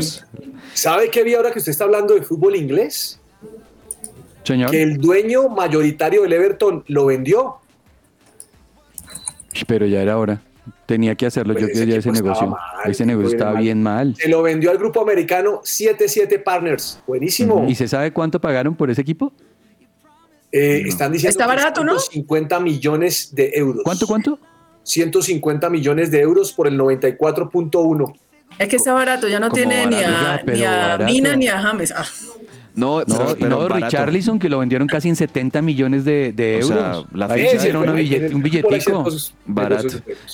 [0.74, 3.20] ¿Sabe qué vi ahora que usted está hablando de fútbol inglés?
[4.44, 4.72] Señor.
[4.72, 7.58] Que el dueño mayoritario del Everton lo vendió.
[9.68, 10.42] Pero ya era hora.
[10.88, 11.54] Tenía que hacerlo.
[11.54, 12.48] Pues Yo ese quería ese negocio.
[12.48, 14.16] mal, ese negocio estaba bien mal.
[14.18, 17.00] Se lo vendió al grupo americano 77 Partners.
[17.06, 17.68] Buenísimo.
[17.70, 19.32] ¿Y se sabe cuánto pagaron por ese equipo?
[20.52, 22.00] Eh, Están diciendo Está que barato, ¿no?
[22.00, 23.84] 150 millones de euros.
[23.84, 24.40] ¿Cuánto, cuánto?
[24.84, 28.14] 150 millones de euros por el 94.1.
[28.58, 30.98] Es que está barato, ya no tiene ni a, ya, ni a.
[30.98, 31.94] Mina ni a James.
[31.96, 32.06] Ah,
[32.76, 33.68] No, No, pero, pero no.
[33.70, 37.08] Richarlison, que lo vendieron casi en 70 millones de, de O sea, euros.
[37.14, 39.06] la Ahí ficha- sí era una billete- un billetico.
[39.46, 39.88] Barato.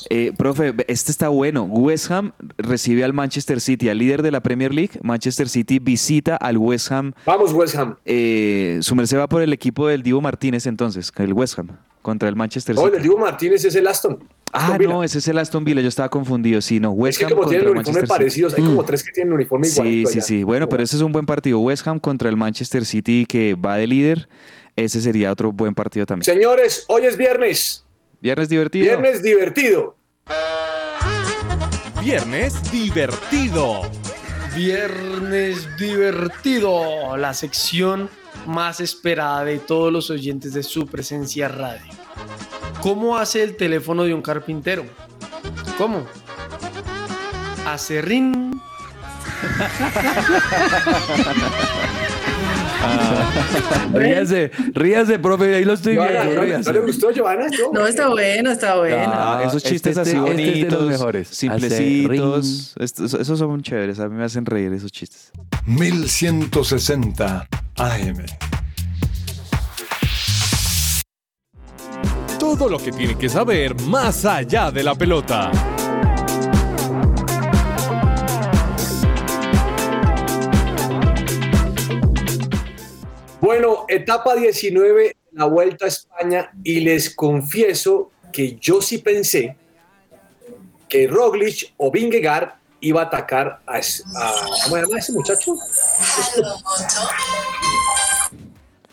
[0.10, 1.64] Eh, profe, este está bueno.
[1.64, 4.92] West Ham recibe al Manchester City, al líder de la Premier League.
[5.02, 7.14] Manchester City visita al West Ham.
[7.26, 7.96] Vamos, West Ham.
[8.06, 11.70] Eh, su merced va por el equipo del Divo Martínez entonces, el West Ham,
[12.02, 12.96] contra el Manchester No, City.
[12.98, 14.20] el Diego Martínez es el Aston.
[14.54, 14.94] Ah, Villa.
[14.94, 16.62] no, ese es el Aston Villa, yo estaba confundido.
[16.62, 19.04] Sí, no, Es West que Ham como contra tienen el uniformes parecidos, hay como tres
[19.04, 20.26] que tienen uniforme Sí, igualito sí, allá.
[20.26, 20.44] sí.
[20.44, 21.60] Bueno, pero ese es un buen partido.
[21.60, 24.30] West Ham contra el Manchester City que va de líder.
[24.78, 26.24] Ese sería otro buen partido también.
[26.24, 27.84] Señores, hoy es viernes.
[28.22, 28.86] Viernes divertido.
[28.86, 29.98] Viernes divertido.
[32.02, 33.82] Viernes divertido.
[34.56, 38.10] Viernes divertido, la sección
[38.48, 41.92] más esperada de todos los oyentes de su presencia radio.
[42.82, 44.86] ¿Cómo hace el teléfono de un carpintero?
[45.78, 46.06] ¿Cómo?
[47.66, 48.60] Hace rin.
[53.94, 55.56] Ríase, ríase, profe.
[55.56, 56.36] Ahí lo estoy Joana, viendo.
[56.36, 56.74] ¿no, le- ríase.
[56.74, 57.48] ¿no le gustó, Joana?
[57.48, 57.72] ¿No?
[57.74, 58.98] No, está bueno, está bueno.
[59.12, 61.28] Ah, esos este- chistes este- así este es de bonitos, los mejores.
[61.30, 62.74] simplecitos.
[62.80, 65.32] Estos- esos son chéveres, a mí me hacen reír esos chistes.
[65.66, 68.26] 1160 AM.
[72.40, 75.52] Todo lo que tiene que saber más allá de la pelota.
[83.40, 89.56] Bueno, etapa 19, de la Vuelta a España, y les confieso que yo sí pensé
[90.90, 92.50] que Roglic o Vingegaard
[92.82, 93.82] iba a atacar a, a-
[94.64, 95.54] ¿cómo se llama ese muchacho?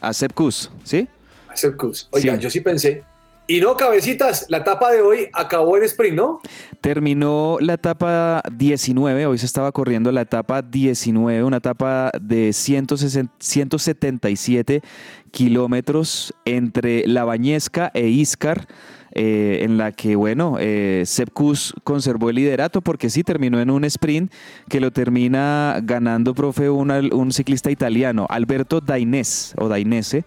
[0.09, 1.09] A Sepp Kuss, ¿sí?
[1.49, 2.09] A Sepp Kuss.
[2.13, 2.41] Oiga, Sí.
[2.41, 3.03] yo sí pensé.
[3.47, 6.41] Y no, cabecitas, la etapa de hoy acabó en sprint, ¿no?
[6.81, 13.31] Terminó la etapa 19, hoy se estaba corriendo la etapa 19, una etapa de 160
[13.39, 14.81] 177
[15.31, 18.67] kilómetros entre La Bañesca e Iscar,
[19.15, 23.71] eh, en la que, bueno, eh, Sepp Kuss conservó el liderato porque sí terminó en
[23.71, 24.33] un sprint
[24.69, 30.25] que lo termina ganando, profe, un, un ciclista italiano, Alberto Dainese, o Dainese,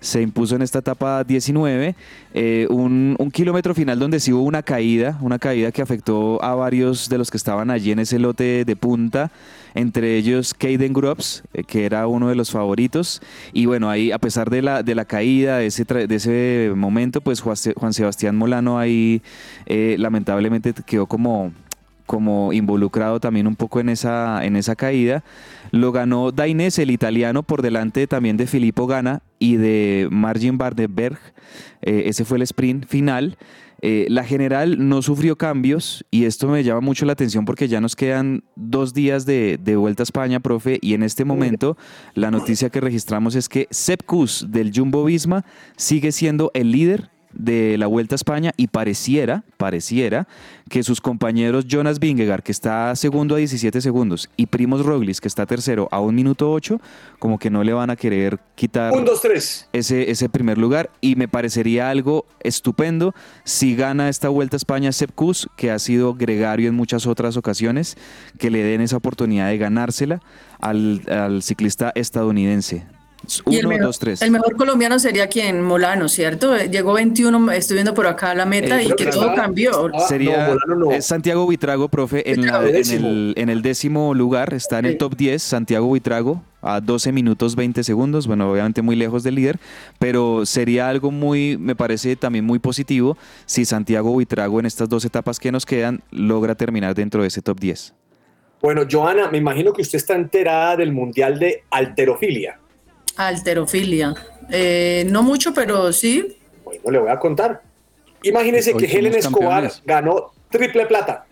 [0.00, 1.94] se impuso en esta etapa 19,
[2.34, 6.54] eh, un, un kilómetro final donde sí hubo una caída, una caída que afectó a
[6.54, 9.30] varios de los que estaban allí en ese lote de punta,
[9.74, 13.20] entre ellos Caden Grubbs, eh, que era uno de los favoritos,
[13.52, 17.20] y bueno, ahí a pesar de la, de la caída, de ese, de ese momento,
[17.20, 19.22] pues Juan Sebastián Molano ahí
[19.66, 21.52] eh, lamentablemente quedó como
[22.08, 25.22] como involucrado también un poco en esa, en esa caída.
[25.70, 31.18] Lo ganó Dainese, el italiano, por delante también de Filippo Gana y de Margin Bardenberg.
[31.82, 33.36] Eh, ese fue el sprint final.
[33.82, 37.80] Eh, la general no sufrió cambios y esto me llama mucho la atención porque ya
[37.80, 41.76] nos quedan dos días de, vuelta a España, profe, y en este momento
[42.14, 45.44] la noticia que registramos es que Sepp Kuss del Jumbo Visma
[45.76, 50.26] sigue siendo el líder de la Vuelta a España y pareciera, pareciera
[50.68, 55.28] que sus compañeros Jonas Vingegaard, que está segundo a 17 segundos, y Primos Roglic, que
[55.28, 56.80] está tercero a un minuto 8,
[57.18, 59.68] como que no le van a querer quitar Un, dos, tres.
[59.72, 63.14] ese, ese primer lugar y me parecería algo estupendo
[63.44, 67.36] si gana esta Vuelta a España Sepp Kuss, que ha sido gregario en muchas otras
[67.36, 67.96] ocasiones,
[68.38, 70.20] que le den esa oportunidad de ganársela
[70.60, 72.86] al, al ciclista estadounidense.
[73.46, 74.22] Y el Uno, mejor, dos, tres.
[74.22, 76.56] el mejor colombiano sería quien Molano, ¿cierto?
[76.56, 79.70] Llegó 21, estoy viendo por acá la meta Eh, y que que todo estaba- cambió.
[79.86, 80.92] estaba- Sería no, Molano no.
[80.92, 85.14] es Santiago Vitrago, profe, en, la- el, en el décimo lugar, está en el top
[85.16, 89.58] 10, Santiago Vitrago, a 12 minutos 20 segundos, bueno, obviamente muy lejos del líder,
[89.98, 95.04] pero sería algo muy, me parece también muy positivo si Santiago Buitrago en estas dos
[95.04, 97.92] etapas que nos quedan logra terminar dentro de ese top 10.
[98.62, 102.58] Bueno, Joana, me imagino que usted está enterada del Mundial de Alterofilia.
[103.18, 104.14] Alterofilia.
[104.50, 106.38] Eh, no mucho, pero sí.
[106.64, 107.60] Bueno, le voy a contar.
[108.22, 109.82] Imagínese Hoy que Helen Escobar campeones.
[109.84, 111.26] ganó triple plata.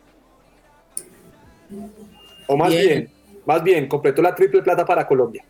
[2.46, 2.86] O más Bien.
[2.86, 3.10] bien.
[3.46, 5.44] más bien, completó la triple plata para Colombia.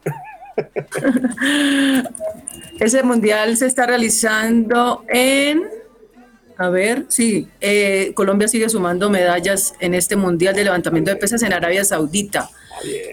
[2.81, 5.65] Ese mundial se está realizando en.
[6.59, 11.43] A ver, sí, eh, Colombia sigue sumando medallas en este mundial de levantamiento de pesas
[11.43, 12.49] en Arabia Saudita.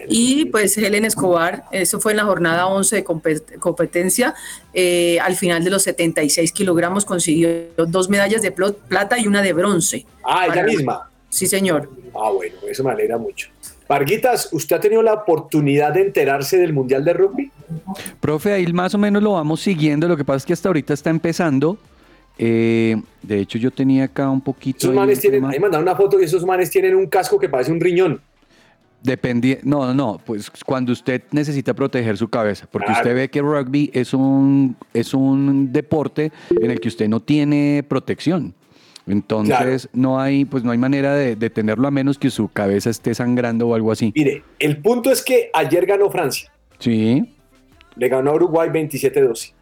[0.08, 4.34] Y pues Helen Escobar, eso fue en la jornada 11 de compet- competencia,
[4.72, 7.48] eh, al final de los 76 kilogramos consiguió
[7.88, 10.04] dos medallas de plata y una de bronce.
[10.24, 11.10] Ah, ella Para- misma.
[11.28, 11.90] Sí, señor.
[12.14, 13.48] Ah, bueno, eso me alegra mucho.
[13.88, 17.50] Varguitas, ¿usted ha tenido la oportunidad de enterarse del Mundial de Rugby?
[18.20, 20.06] Profe, ahí más o menos lo vamos siguiendo.
[20.08, 21.76] Lo que pasa es que hasta ahorita está empezando.
[22.38, 24.78] Eh, de hecho, yo tenía acá un poquito.
[24.78, 27.72] Esos manes tienen, ahí mandaron una foto y esos manes tienen un casco que parece
[27.72, 28.20] un riñón.
[29.04, 33.00] Dependi- no, no, pues cuando usted necesita proteger su cabeza, porque Claro.
[33.02, 37.84] usted ve que rugby es un, es un deporte en el que usted no tiene
[37.86, 38.54] protección.
[39.06, 42.88] Entonces no hay, pues no hay manera de, de tenerlo a menos que su cabeza
[42.88, 44.10] esté sangrando o algo así.
[44.16, 46.50] Mire, el punto es que ayer ganó Francia.
[46.78, 47.30] Sí.
[47.96, 49.52] Le ganó a Uruguay 27-12.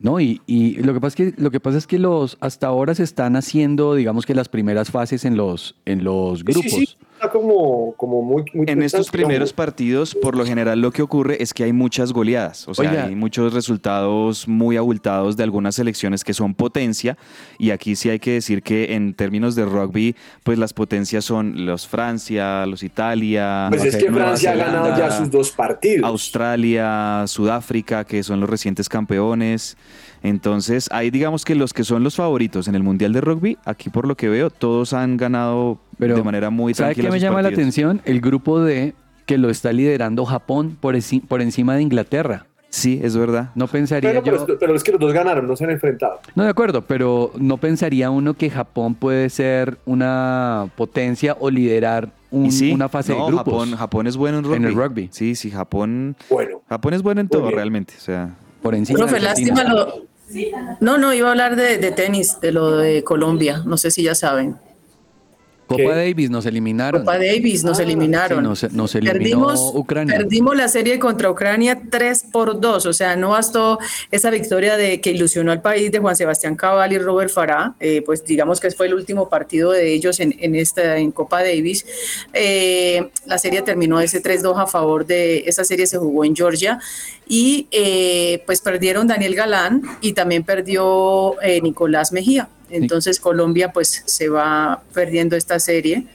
[0.00, 2.66] No, y, y lo que pasa es que lo que pasa es que los hasta
[2.66, 6.72] ahora se están haciendo, digamos que las primeras fases en los en los Sí, grupos.
[6.72, 10.90] sí, sí, está como, como muy, muy En estos primeros partidos, por lo general lo
[10.90, 13.04] que ocurre es que hay muchas goleadas, o sea, Oiga.
[13.04, 17.16] hay muchos resultados muy abultados de algunas selecciones que son potencia
[17.58, 21.64] y aquí sí hay que decir que en términos de rugby, pues las potencias son
[21.64, 26.08] los Francia, los Italia, Pues es que Nueva Francia ha ganado ya sus dos partidos.
[26.08, 29.76] Australia, Sudáfrica, que son los recientes campeones.
[30.22, 33.90] Entonces, ahí digamos que los que son los favoritos en el Mundial de Rugby, aquí
[33.90, 37.08] por lo que veo, todos han ganado Pero, de manera muy ¿Sabe tranquila.
[37.08, 38.00] qué me llama la atención?
[38.04, 38.94] El grupo D
[39.26, 40.96] que lo está liderando Japón por,
[41.28, 42.46] por encima de Inglaterra.
[42.70, 43.50] Sí, es verdad.
[43.54, 44.52] No pensaría Pero, pero, yo.
[44.54, 46.20] es- pero es que los dos ganaron, no se han enfrentado.
[46.34, 52.08] No, de acuerdo, pero no pensaría uno que Japón puede ser una potencia o liderar
[52.30, 53.44] un- Y sí, una fase no, de grupos.
[53.52, 54.56] Japón, Japón es bueno en rugby.
[54.56, 55.08] En el rugby.
[55.12, 57.92] Sí, sí, Japón, Bueno, Japón es bueno en todo realmente.
[57.98, 60.06] O sea, Por encima Profe, de lástima lo.
[60.80, 63.62] No, no, iba a hablar de, de tenis, de lo de Colombia.
[63.64, 64.58] No sé si ya saben.
[65.76, 65.96] Copa.
[65.96, 67.02] Davis nos eliminaron.
[67.02, 68.38] Copa Davis nos Ah, eliminaron.
[68.56, 70.16] sí, nos- nos eliminó perdimos, Ucrania.
[70.16, 72.86] Perdimos la serie contra Ucrania 3 por 2.
[72.86, 73.78] O sea, no bastó
[74.10, 77.74] esa victoria de que ilusionó al país de Juan Sebastián Cabal y Robert Farah.
[77.80, 81.42] eh, pues digamos que fue el último partido de ellos en, en esta en Copa
[81.42, 81.84] Davis.
[82.32, 86.78] Eh, la serie terminó ese 3-2 a favor de esa serie se jugó en Georgia
[87.28, 92.48] y eh, pues perdieron Daniel Galán y también perdió eh, Nicolás Mejía.
[92.72, 96.06] Entonces Colombia pues se va perdiendo esta serie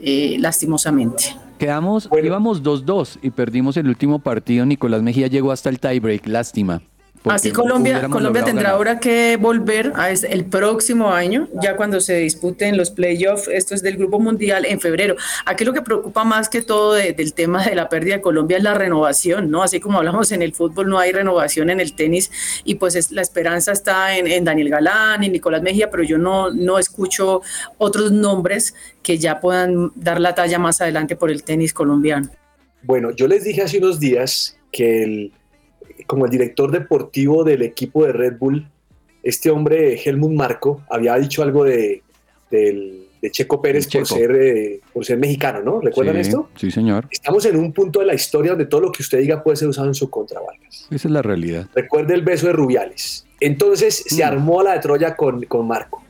[0.00, 1.36] eh, lastimosamente.
[1.58, 2.26] Quedamos, Bueno.
[2.26, 4.66] íbamos 2-2 y perdimos el último partido.
[4.66, 6.82] Nicolás Mejía llegó hasta el tiebreak, lástima.
[7.22, 8.76] Porque Así Colombia, Colombia tendrá ganar.
[8.76, 13.74] ahora que volver a es- el próximo año, ya cuando se disputen los playoffs, esto
[13.76, 15.14] es del Grupo Mundial en febrero.
[15.46, 18.56] Aquí lo que preocupa más que todo de- del tema de la pérdida de Colombia
[18.56, 19.62] es la renovación, ¿no?
[19.62, 22.30] Así como hablamos en el fútbol, no hay renovación en el tenis
[22.64, 26.18] y pues es, la esperanza está en, en Daniel Galán y Nicolás Mejía, pero yo
[26.18, 27.40] no, no escucho
[27.78, 32.28] otros nombres que ya puedan dar la talla más adelante por el tenis colombiano.
[32.82, 35.32] bueno, yo les dije hace unos días que el,
[36.06, 38.66] como el director deportivo del equipo de Red Bull,
[39.22, 42.02] este hombre Helmut Marco había dicho algo de,
[43.30, 45.80] Checo Pérez por ser, eh, por ser mexicano, ¿no?
[45.80, 46.48] ¿Recuerdan Sí, esto?
[46.56, 47.06] Sí, señor.
[47.10, 49.68] Estamos en un punto de la historia donde todo lo que usted diga puede ser
[49.68, 50.88] usado en su contra, Vargas.
[50.90, 51.68] Esa es la realidad.
[51.74, 53.24] Recuerde el beso de Rubiales.
[53.38, 54.26] Entonces se Mm.
[54.28, 56.02] armó la de Troya con, con Marco.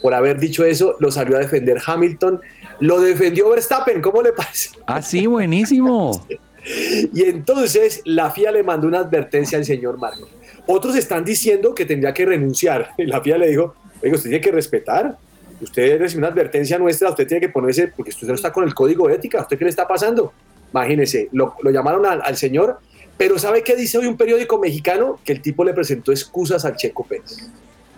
[0.00, 2.40] Por haber dicho eso, lo salió a defender Hamilton.
[2.78, 4.70] Lo defendió Verstappen, ¿cómo le parece?
[4.86, 6.24] Ah, sí, buenísimo.
[6.64, 10.28] Y entonces la FIA le mandó una advertencia al señor Marco.
[10.66, 12.90] Otros están diciendo que tendría que renunciar.
[12.98, 15.16] Y la FIA le dijo, oiga, usted tiene que respetar.
[15.60, 18.74] Usted recibe una advertencia nuestra, usted tiene que ponerse, porque usted no está con el
[18.74, 19.42] código de ética.
[19.42, 20.32] ¿Usted qué le está pasando?
[20.72, 22.78] Imagínese, lo, llamaron al, al señor,
[23.18, 25.18] pero ¿sabe qué dice hoy un periódico mexicano?
[25.24, 27.50] Que el tipo le presentó excusas al Checo Pérez.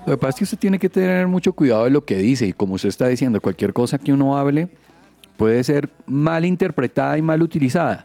[0.04, 2.46] Lo que pasa es que usted tiene que tener mucho cuidado de lo que dice
[2.46, 4.68] y como usted está diciendo, cualquier cosa que uno hable
[5.36, 8.04] puede ser mal interpretada y mal utilizada.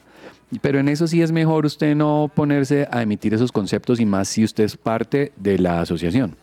[0.61, 4.29] Pero en eso sí es mejor usted no ponerse a emitir esos conceptos y más
[4.29, 6.35] si usted es parte de la asociación.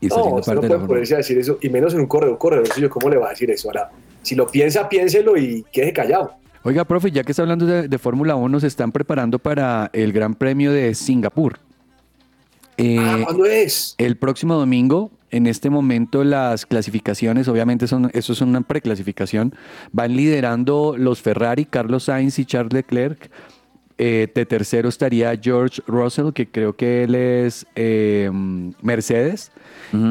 [0.00, 2.38] Y está No, usted no puede ponerse a decir eso, y menos en un corredor,
[2.38, 3.68] corredor suyo, ¿cómo le va a decir eso?
[3.68, 3.90] Ahora,
[4.22, 6.32] si lo piensa, piénselo y quede callado.
[6.62, 10.12] Oiga, profe, ya que está hablando de, de Fórmula 1, se están preparando para el
[10.12, 11.58] Gran Premio de Singapur.
[12.76, 13.94] Eh, Ah, ¿Cuándo es?
[13.98, 19.54] el próximo domingo, en este momento las clasificaciones, obviamente son, eso es una preclasificación,
[19.92, 23.30] van liderando los Ferrari, Carlos Sainz y Charles Leclerc.
[24.00, 28.30] Eh, de tercero estaría George Russell, que creo que él es eh,
[28.80, 29.50] Mercedes.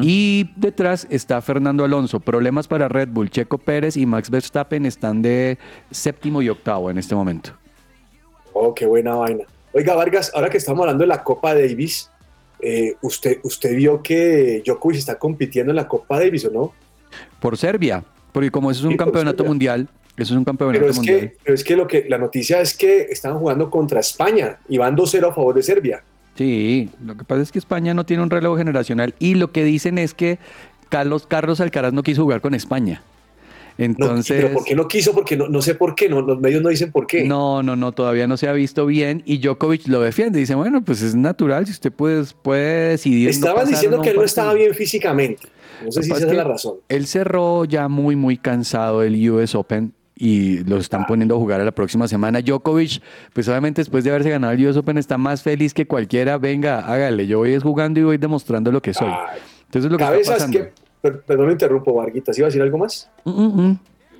[0.02, 2.20] Y detrás está Fernando Alonso.
[2.20, 3.30] Problemas para Red Bull.
[3.30, 5.56] Checo Pérez y Max Verstappen están de
[5.90, 7.52] séptimo y octavo en este momento.
[8.52, 9.44] Oh, qué buena vaina.
[9.72, 12.10] Oiga, Vargas, ahora que estamos hablando de la Copa Davis,
[12.60, 16.72] eh, usted, usted vio que Djokovic está compitiendo en la Copa Davis, ¿o no?
[17.40, 19.48] Por Serbia, porque como eso es un Sí, campeonato Serbia.
[19.48, 21.20] mundial, eso es un campeonato Pero es, mundial.
[21.20, 24.78] que, pero es que lo que la noticia es que están jugando contra España y
[24.78, 26.02] van 2-0 a favor de Serbia.
[26.36, 29.64] Sí, lo que pasa es que España no tiene un relevo generacional y lo que
[29.64, 30.38] dicen es que
[30.88, 33.02] Carlos, Carlos Alcaraz no quiso jugar con España.
[33.78, 35.12] No, Entonces, pero ¿por qué no quiso?
[35.12, 37.22] Porque no, no sé por qué, no, los medios no dicen por qué.
[37.22, 40.40] no, no, no, todavía no se ha visto bien y Djokovic lo defiende.
[40.40, 43.28] Dice, bueno, pues es natural, si usted puede, puede decidir.
[43.40, 45.46] pasar diciendo que él no estaba bien físicamente.
[45.84, 46.74] No sé si esa es la razón.
[46.88, 51.60] Él cerró ya muy, muy cansado el US Open y lo están poniendo a jugar
[51.60, 52.40] a la próxima semana.
[52.40, 53.00] Djokovic,
[53.32, 56.36] pues obviamente después de haberse ganado el US Open, está más feliz que cualquiera.
[56.38, 59.12] Venga, hágale, yo voy jugando y voy demostrando lo que soy.
[59.66, 60.58] Entonces lo que está Cabezas, pasando.
[60.58, 63.10] que, perdón, me interrumpo, Varguitas, ¿iba a decir algo más?
[63.24, 63.72] Mm.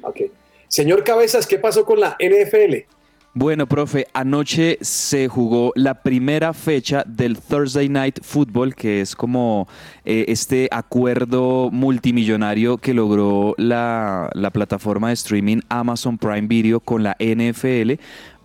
[0.03, 0.20] Ok.
[0.68, 2.87] Señor Cabezas, ¿qué pasó con la NFL?
[3.35, 9.68] Bueno, profe, anoche se jugó la primera fecha del Thursday Night Football, que es como
[10.05, 17.05] eh, este acuerdo multimillonario que logró la, la plataforma de streaming Amazon Prime Video con
[17.05, 17.93] la NFL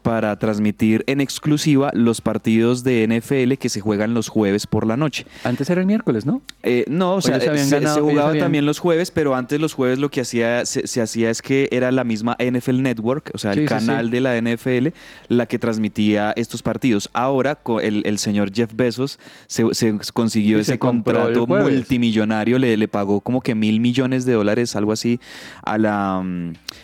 [0.03, 4.97] para transmitir en exclusiva los partidos de NFL que se juegan los jueves por la
[4.97, 5.25] noche.
[5.43, 6.41] Antes era el miércoles, ¿no?
[6.61, 9.35] Eh, no, o sea, ellos habían se, ganado, se jugaba habían- también los jueves, pero
[9.35, 12.81] antes los jueves lo que hacía se, se hacía es que era la misma NFL
[12.83, 14.11] Network, o sea, Sí, el canal sí.
[14.11, 14.89] de la NFL,
[15.29, 17.09] la que transmitía estos partidos.
[17.13, 23.21] Ahora el, el señor Jeff Bezos se, se consiguió ese contrato multimillonario, le, le pagó
[23.21, 25.19] como que mil millones de dólares, algo así,
[25.63, 26.23] a la,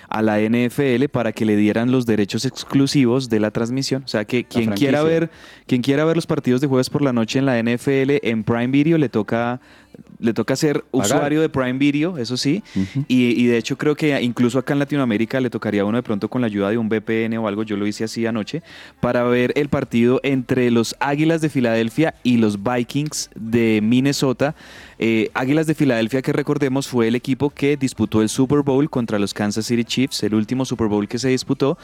[0.09, 4.03] a la NFL para que le dieran los derechos exclusivos de la transmisión.
[4.03, 5.29] O sea, que quien quiera ver
[5.65, 8.67] quien quiera ver los partidos de jueves por la noche en la NFL en Prime
[8.67, 9.59] Video le toca
[10.19, 11.05] le toca ser Pagar.
[11.05, 12.63] usuario de Prime Video, eso sí.
[13.07, 16.03] y, y de hecho creo que incluso acá en Latinoamérica le tocaría a uno de
[16.03, 18.61] pronto con la ayuda de un VPN o algo, yo lo hice así anoche,
[18.99, 24.55] para ver el partido entre los Águilas de Filadelfia y los Vikings de Minnesota.
[25.01, 29.17] Eh, Águilas de Filadelfia, que recordemos, fue el equipo que disputó el Super Bowl contra
[29.17, 31.77] los Kansas City Chiefs, el último Super Bowl que se disputó.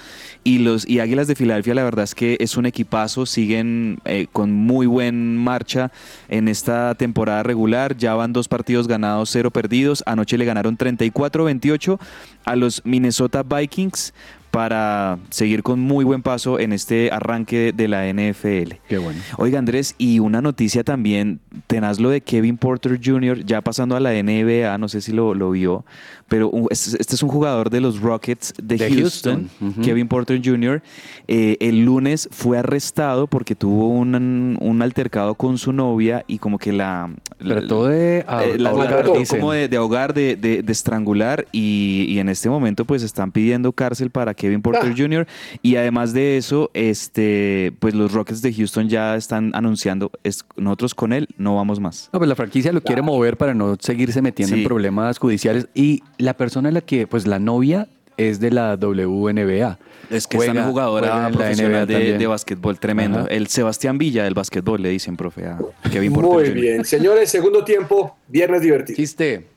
[0.43, 4.28] Y los y Águilas de Filadelfia, la verdad es que es un equipazo, siguen eh,
[4.32, 5.91] con muy buen marcha
[6.28, 7.95] en esta temporada regular.
[8.06, 10.03] Ya van dos partidos ganados, cero perdidos.
[10.06, 11.99] Anoche le ganaron 34-28
[12.45, 14.14] a los Minnesota Vikings
[14.56, 18.76] para seguir con muy buen paso en este arranque de la NFL.
[18.88, 19.20] Qué bueno.
[19.38, 23.99] Oiga Andrés, y una noticia también, tenaz lo de Kevin Porter Jr., ya pasando a
[23.99, 25.84] la NBA, no sé si lo, lo vio,
[26.30, 29.49] pero este, es un jugador de los Rockets de, De Houston.
[29.84, 30.82] Kevin Porter Jr.,
[31.28, 36.60] eh, el lunes fue arrestado porque tuvo un, un altercado con su novia y como
[36.60, 37.10] que la...
[37.39, 38.26] la- Trató de eh,
[38.58, 43.34] la- ahogar, como de, de ahogar, de, estrangular y, y en este momento pues están
[43.34, 44.96] pidiendo cárcel para Kevin Porter Ah.
[44.96, 45.28] Jr.
[45.64, 50.93] y además de eso, este, pues los Rockets de Houston ya están anunciando, es, nosotros
[50.93, 52.10] con él no vamos más.
[52.14, 54.62] No, pues la franquicia lo quiere mover para no seguirse metiendo Sí.
[54.62, 55.68] en problemas judiciales.
[55.74, 57.88] Y la persona a la que, pues la novia
[58.18, 59.78] es de la WNBA.
[60.10, 63.20] Es que Juega- es una jugadora en profesional NBA de, de básquetbol tremendo.
[63.22, 63.28] Ajá.
[63.30, 65.58] El Sebastián Villa del básquetbol, le dicen, profe, a
[65.91, 66.54] Kevin Porter Muy Jr.
[66.62, 66.86] bien.
[66.86, 68.96] Señores, segundo tiempo, viernes divertido.
[68.96, 69.48] Chiste.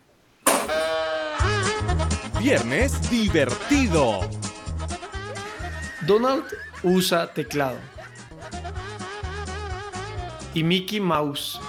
[2.41, 4.21] Viernes divertido.
[6.09, 6.45] Donald
[6.83, 7.77] usa teclado.
[10.55, 11.61] Y Mickey Mouse.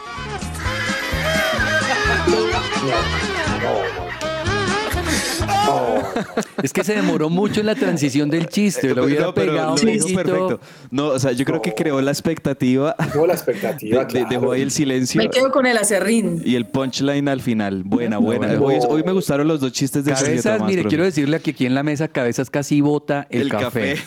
[6.64, 8.94] Es que se demoró mucho en la transición del chiste.
[8.94, 10.60] Lo hubiera No, pegado lo un perfecto.
[10.92, 12.96] No, o sea, yo creo que creó la expectativa.
[13.14, 14.28] Tuvo la expectativa, de- de- claro.
[14.30, 15.22] Dejó ahí el silencio.
[15.22, 16.42] Me quedo con el acerrín.
[16.44, 17.84] Y el punchline al final.
[17.86, 18.48] Buena, buena.
[18.60, 20.90] Hoy, hoy me gustaron los dos chistes de Sergio Cabezas, Tomás, mire, profe.
[20.90, 23.96] quiero decirle que aquí en la mesa Cabezas casi bota el, El café.
[23.96, 23.98] café.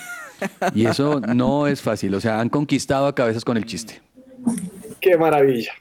[0.75, 2.15] Y eso no es fácil.
[2.15, 4.01] O sea, han conquistado a Cabezas con el chiste.
[5.01, 5.73] Qué maravilla.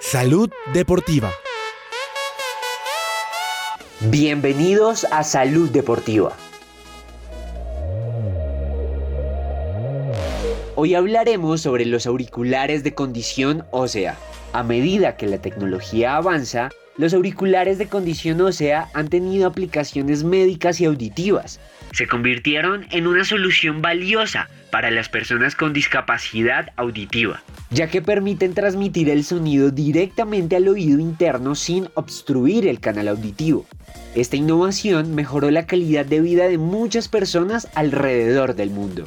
[0.00, 1.30] Salud deportiva.
[4.10, 6.32] Bienvenidos a Salud Deportiva.
[10.74, 14.16] Hoy hablaremos sobre los auriculares de condición ósea.
[14.52, 20.80] A medida que la tecnología avanza, los auriculares de condición ósea han tenido aplicaciones médicas
[20.80, 21.60] y auditivas.
[21.92, 28.54] Se convirtieron en una solución valiosa para las personas con discapacidad auditiva, ya que permiten
[28.54, 33.66] transmitir el sonido directamente al oído interno sin obstruir el canal auditivo.
[34.14, 39.04] Esta innovación mejoró la calidad de vida de muchas personas alrededor del mundo.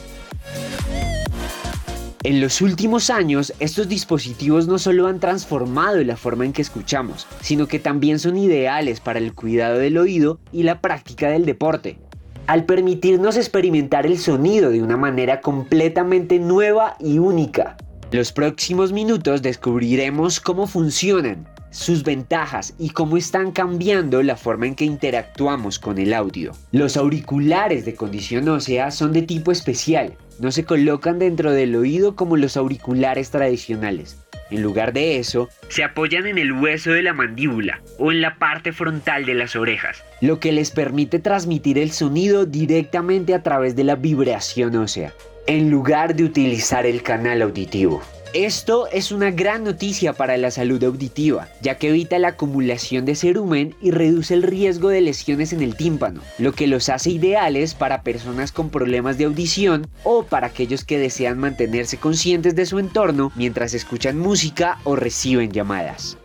[2.26, 7.28] En los últimos años, estos dispositivos no solo han transformado la forma en que escuchamos,
[7.42, 12.00] sino que también son ideales para el cuidado del oído y la práctica del deporte,
[12.48, 17.78] al permitirnos experimentar el sonido de una manera completamente nueva y única.
[18.10, 24.76] Los próximos minutos descubriremos cómo funcionan, sus ventajas y cómo están cambiando la forma en
[24.76, 26.54] que interactuamos con el audio.
[26.72, 32.16] Los auriculares de condición ósea son de tipo especial, no se colocan dentro del oído
[32.16, 34.18] como los auriculares tradicionales.
[34.52, 38.38] En lugar de eso, se apoyan en el hueso de la mandíbula o en la
[38.38, 43.76] parte frontal de las orejas, lo que les permite transmitir el sonido directamente a través
[43.76, 45.14] de la vibración ósea,
[45.48, 48.02] en lugar de utilizar el canal auditivo.
[48.36, 53.16] Esto es una gran noticia para la salud auditiva, ya que evita la acumulación de
[53.16, 57.76] cerumen y reduce el riesgo de lesiones en el tímpano, lo que los hace ideales
[57.76, 62.78] para personas con problemas de audición o para aquellos que desean mantenerse conscientes de su
[62.78, 66.18] entorno mientras escuchan música o reciben llamadas.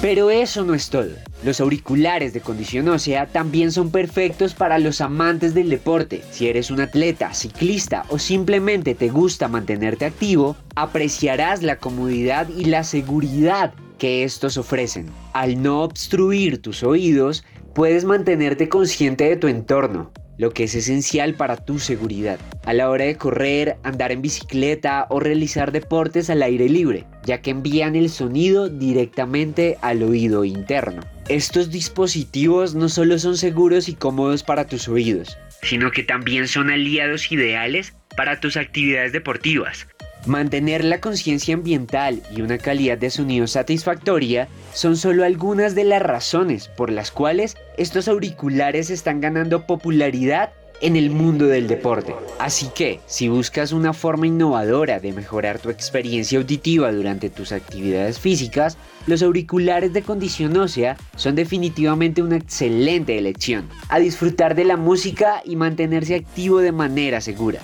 [0.00, 1.10] Pero eso no es todo.
[1.44, 6.22] Los auriculares de condición ósea también son perfectos para los amantes del deporte.
[6.32, 12.64] Si eres un atleta, ciclista o simplemente te gusta mantenerte activo, apreciarás la comodidad y
[12.64, 15.06] la seguridad que estos ofrecen.
[15.32, 21.34] Al no obstruir tus oídos, puedes mantenerte consciente de tu entorno, lo que es esencial
[21.34, 26.42] para tu seguridad a la hora de correr, andar en bicicleta o realizar deportes al
[26.42, 31.02] aire libre, ya que envían el sonido directamente al oído interno.
[31.28, 36.70] Estos dispositivos no solo son seguros y cómodos para tus oídos, sino que también son
[36.70, 39.86] aliados ideales para tus actividades deportivas,
[40.26, 46.02] Mantener la conciencia ambiental y una calidad de sonido satisfactoria son solo algunas de las
[46.02, 52.14] razones por las cuales estos auriculares están ganando popularidad en el mundo del deporte.
[52.38, 58.18] Así que, si buscas una forma innovadora de mejorar tu experiencia auditiva durante tus actividades
[58.18, 63.68] físicas, los auriculares de condición ósea son definitivamente una excelente elección.
[63.88, 67.60] A disfrutar de la música y mantenerse activo de manera segura.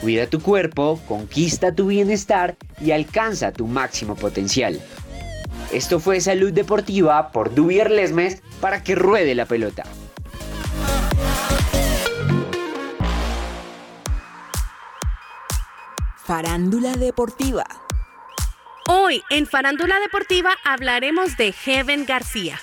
[0.00, 4.80] Cuida tu cuerpo, conquista tu bienestar y alcanza tu máximo potencial.
[5.72, 9.84] Esto fue Salud Deportiva por Dubier Lesmes para que ruede la pelota.
[16.28, 17.64] Farándula Deportiva.
[18.86, 22.60] Hoy en Farándula Deportiva hablaremos de Heaven García.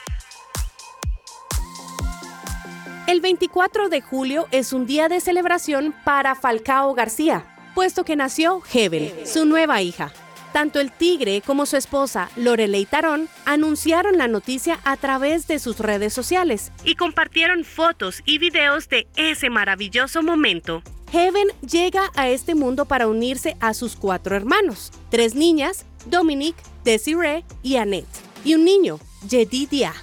[3.07, 7.43] El 24 de julio es un día de celebración para Falcao García,
[7.73, 10.13] puesto que nació Heaven, su nueva hija.
[10.53, 15.79] Tanto el Tigre como su esposa Lorelei Tarón anunciaron la noticia a través de sus
[15.79, 20.83] redes sociales y compartieron fotos y videos de ese maravilloso momento.
[21.15, 27.45] Heaven llega a este mundo para unirse a sus cuatro hermanos, tres niñas, Dominique, Desiree
[27.63, 28.05] y Annette,
[28.43, 28.99] y un niño,
[29.29, 29.93] Jedidia.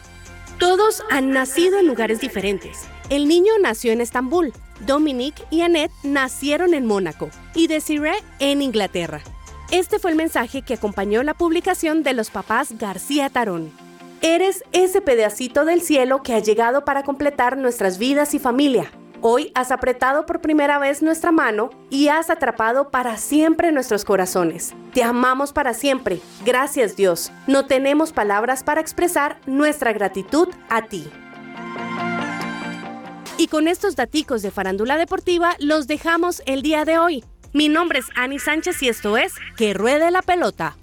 [0.59, 2.85] Todos han nacido en lugares diferentes.
[3.11, 4.55] El niño nació en Estambul,
[4.87, 9.21] Dominique y Annette nacieron en Mónaco y Desiree en Inglaterra.
[9.71, 13.71] Este fue el mensaje que acompañó la publicación de los papás García Tarón.
[14.23, 18.91] Eres ese pedacito del cielo que ha llegado para completar nuestras vidas y familia.
[19.25, 24.75] Hoy has apretado por primera vez nuestra mano y has atrapado para siempre nuestros corazones.
[24.93, 26.21] Te amamos para siempre.
[26.45, 27.31] Gracias Dios.
[27.47, 31.09] No tenemos palabras para expresar nuestra gratitud a ti.
[33.39, 37.25] Y con estos daticos de farándula deportiva los dejamos el día de hoy.
[37.53, 40.77] Mi nombre es Ani Sánchez y esto es Que Ruede la Pelota.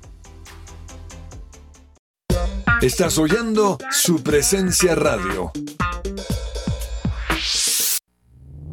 [2.82, 5.52] Estás oyendo su presencia radio.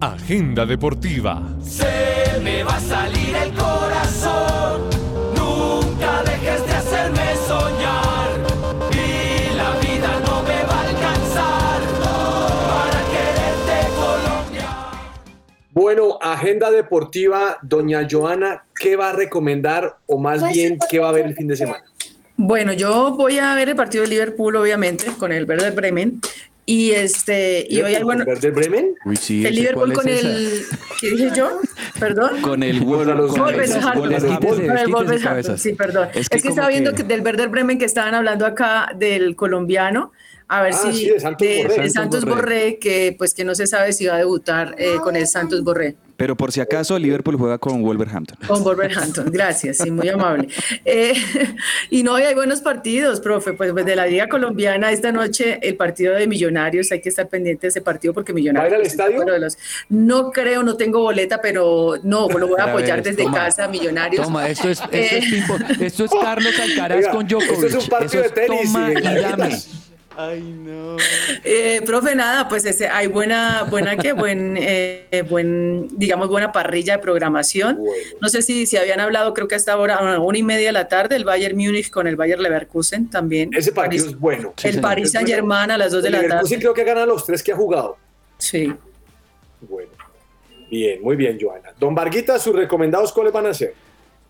[0.00, 1.42] Agenda deportiva.
[1.62, 4.90] Se me va a salir el corazón.
[5.34, 8.28] Nunca dejes de hacerme soñar.
[8.92, 14.68] Y la vida no me va a alcanzar para quererte Colombia.
[15.70, 21.12] Bueno, agenda deportiva, doña Joana, ¿qué va a recomendar o más bien qué va a
[21.12, 21.84] ver el fin de semana?
[22.36, 26.20] Bueno, yo voy a ver el partido de Liverpool, obviamente, con el Werder Bremen.
[26.68, 28.24] Y este, y hoy hay bueno.
[28.26, 28.96] ¿Werder Bremen?
[29.04, 30.62] Uy, sí, El ¿ese Liverpool con es el.
[31.00, 31.60] ¿Qué dije yo?
[32.00, 32.40] ¿Perdón?
[32.40, 33.36] Con el Wolverhampton.
[35.58, 36.08] Sí, perdón.
[36.12, 38.46] Es Es que que, como estaba viendo que- que del Werder Bremen que estaban hablando
[38.46, 40.10] acá del colombiano.
[40.48, 41.82] A ver Ah, si sí, de Santos Borré.
[41.82, 42.34] de Santos Borré.
[42.34, 45.64] Borré, que pues que no se sabe si va a debutar eh, con el Santos
[45.64, 45.96] Borré.
[46.16, 48.38] Pero por si acaso, Liverpool juega con Wolverhampton.
[48.46, 50.48] Con Wolverhampton, gracias, sí, muy amable.
[50.86, 51.12] Eh,
[51.90, 55.76] y no, y hay buenos partidos, profe, pues de la Liga Colombiana esta noche el
[55.76, 58.62] partido de Millonarios, hay que estar pendiente de ese partido porque Millonarios...
[58.62, 59.22] ¿Va a ir al pues, estadio?
[59.24, 59.58] uno de los-
[59.90, 63.36] no creo, no tengo boleta, pero no, lo voy a A apoyar ver, desde toma.
[63.36, 64.24] casa, Millonarios.
[64.24, 67.52] Toma, esto es, esto Eh, es, tipo- esto es Carlos Alcaraz Oiga, con Djokovic.
[67.52, 69.58] esto es un partido de tenis Toma y y dame.
[70.18, 70.96] Ay, no.
[71.44, 76.96] Eh, profe, nada, pues ese, hay buena, buena que buen, eh, buen, digamos, buena parrilla
[76.96, 77.78] de programación.
[78.22, 80.72] No sé si, si habían hablado, creo que hasta ahora, a una y media de
[80.72, 83.50] la tarde, el Bayern Múnich con el Bayern Leverkusen también.
[83.52, 84.54] Ese partido París- es bueno.
[84.62, 86.62] el Paris Saint Germain a las 2 de El la Leverkusen tarde.
[86.62, 87.98] creo que gana los tres que ha jugado.
[88.38, 88.72] Sí.
[89.60, 89.90] Bueno.
[90.70, 91.72] Bien, muy bien, Joana.
[91.78, 93.74] Don Varguita, sus recomendados, ¿cuáles van a ser?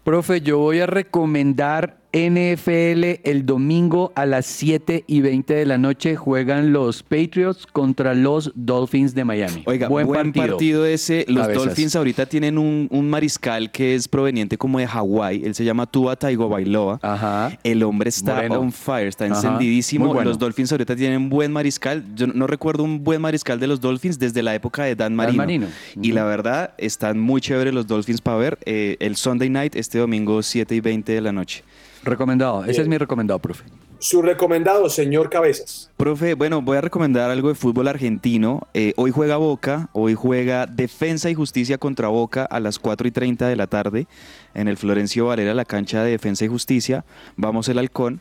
[0.04, 5.76] Profe, yo voy a recomendar NFL el domingo a las 7 y 20 de la
[5.76, 6.16] noche.
[6.16, 9.62] Juegan los Patriots contra los Dolphins de Miami.
[9.66, 10.46] Oiga, buen, buen, partido.
[10.56, 10.86] partido.
[10.86, 11.26] ese.
[11.28, 11.64] Los Cabezas.
[11.66, 15.42] Dolphins ahorita tienen un, un mariscal que es proveniente como de Hawái.
[15.44, 16.98] Él se llama Tua Tagovailoa.
[17.02, 17.58] Ajá.
[17.62, 20.06] El hombre está on fire, está Ajá, encendidísimo.
[20.06, 20.30] bueno.
[20.30, 22.02] Los Dolphins ahorita tienen buen mariscal.
[22.14, 25.36] Yo no- recuerdo un buen mariscal de los Dolphins desde la época de Dan Marino.
[25.36, 25.66] Marino.
[26.00, 29.98] Y la verdad, están muy chéveres los Dolphins para ver eh, el Sunday night este
[29.98, 31.62] domingo 7 y 20 de la noche.
[32.06, 32.62] Recomendado.
[32.62, 32.82] Ese Bien.
[32.82, 33.64] es mi recomendado, profe.
[33.98, 35.90] Su recomendado, señor Cabezas.
[35.96, 38.66] Profe, bueno, voy a recomendar algo de fútbol argentino.
[38.74, 43.10] Eh, hoy juega Boca, hoy juega Defensa y Justicia contra Boca a las 4 y
[43.10, 44.06] 30 de la tarde
[44.54, 47.04] en el Florencio Valera, la cancha de Defensa y Justicia.
[47.36, 48.20] Vamos el Halcón.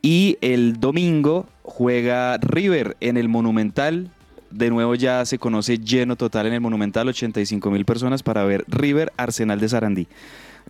[0.00, 4.10] Y el domingo juega River en el Monumental.
[4.50, 8.64] De nuevo ya se conoce lleno total en el Monumental, 85 mil personas para ver
[8.68, 10.08] River Arsenal de Sarandí.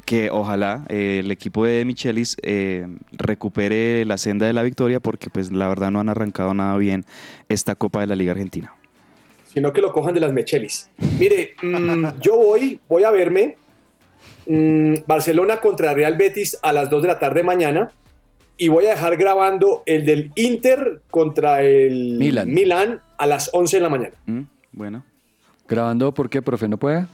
[0.05, 5.31] Que ojalá eh, el equipo de Michelis eh, recupere la senda de la victoria porque
[5.31, 7.05] pues la verdad no han arrancado nada bien
[7.49, 8.75] esta Copa de la Liga Argentina.
[9.53, 10.91] Sino que lo cojan de las Mechelis.
[11.19, 13.57] Mire, mm, yo voy, voy a verme
[14.47, 17.91] mm, Barcelona contra Real Betis a las 2 de la tarde mañana
[18.59, 22.51] y voy a dejar grabando el del Inter contra el Milan.
[22.51, 24.15] Milan a las 11 de la mañana.
[24.27, 24.43] ¿Mm?
[24.73, 25.05] Bueno.
[25.69, 26.69] ¿Grabando por qué, profe?
[26.69, 27.07] ¿No puede?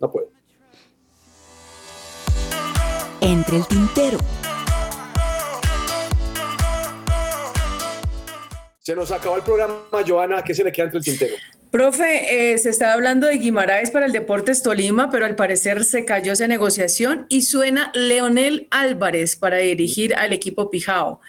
[0.00, 0.28] No puedo.
[3.20, 4.18] Entre el tintero.
[8.80, 9.74] Se nos acabó el programa,
[10.06, 10.42] Joana.
[10.42, 11.34] ¿Qué se le queda entre el tintero?
[11.70, 16.06] Profe, eh, se estaba hablando de Guimaraes para el Deportes Tolima, pero al parecer se
[16.06, 21.20] cayó esa negociación y suena Leonel Álvarez para dirigir al equipo Pijao.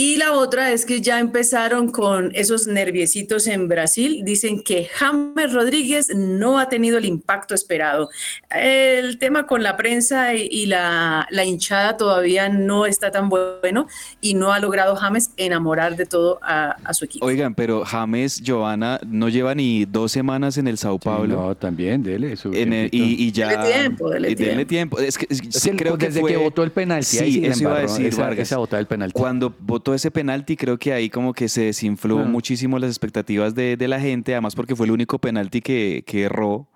[0.00, 4.20] Y la otra es que ya empezaron con esos nerviecitos en Brasil.
[4.24, 8.08] Dicen que James Rodríguez no ha tenido el impacto esperado.
[8.48, 13.88] El tema con la prensa y, y la, la hinchada todavía no está tan bueno
[14.20, 17.26] y no ha logrado James enamorar de todo a, a su equipo.
[17.26, 21.34] Oigan, pero James, Giovanna, no lleva ni dos semanas en el Sao Paulo.
[21.34, 22.36] No, también, dele.
[22.36, 23.48] su En el- y, y ya.
[23.48, 25.00] Dele tiempo, dele y tiempo.
[25.00, 27.44] Es que, es- Es sí, creo que desde fue- que votó el penalti, Sí, sí
[27.44, 28.38] eso iba a decir esa- Vargas.
[28.46, 29.12] esa botada del penalti.
[29.18, 32.24] Cuando votó ese penalti, creo que ahí como que se desinfló Ah.
[32.24, 36.22] muchísimo las expectativas de, de la gente, además porque fue el único penalti que, que
[36.22, 36.68] erró.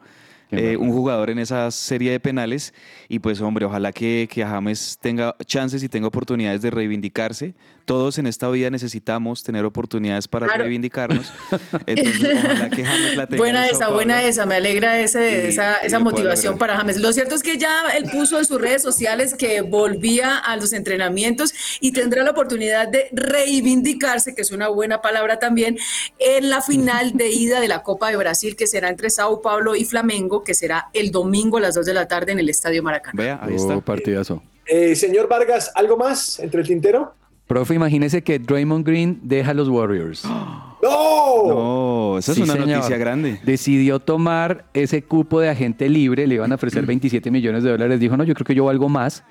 [0.52, 2.74] Eh, un jugador en esa serie de penales
[3.08, 7.54] y pues hombre, ojalá que, que James tenga chances y tenga oportunidades de reivindicarse.
[7.84, 10.62] Todos en esta vida necesitamos tener oportunidades para Claro.
[10.64, 11.32] reivindicarnos.
[11.86, 13.38] Entonces, ojalá que James la tenga.
[13.42, 13.94] Buena esa, Paulo.
[13.94, 17.00] buena esa, me alegra ese- Y- esa, y esa motivación para James.
[17.00, 20.72] Lo cierto es que ya él puso en sus redes sociales que volvía a los
[20.72, 25.76] entrenamientos y tendrá la oportunidad de reivindicarse, que es una buena palabra también,
[26.18, 29.74] en la final de ida de la Copa de Brasil, que será entre Sao Paulo
[29.74, 32.82] y Flamengo, que será el domingo a las 2 de la tarde en el Estadio
[32.82, 33.14] Maracaná.
[33.22, 33.80] Vea, ahí Oh, está.
[33.80, 34.42] partidazo.
[34.66, 37.14] Eh, señor Vargas, ¿algo más entre el tintero?
[37.46, 40.24] Profe, imagínese que Draymond Green deja a los Warriors.
[40.82, 41.44] ¡No!
[41.46, 42.68] No, esa es Sí, una señor.
[42.68, 43.40] noticia grande.
[43.44, 48.00] Decidió tomar ese cupo de agente libre, le iban a ofrecer 27 millones de dólares.
[48.00, 49.22] Dijo, no, yo creo que yo valgo más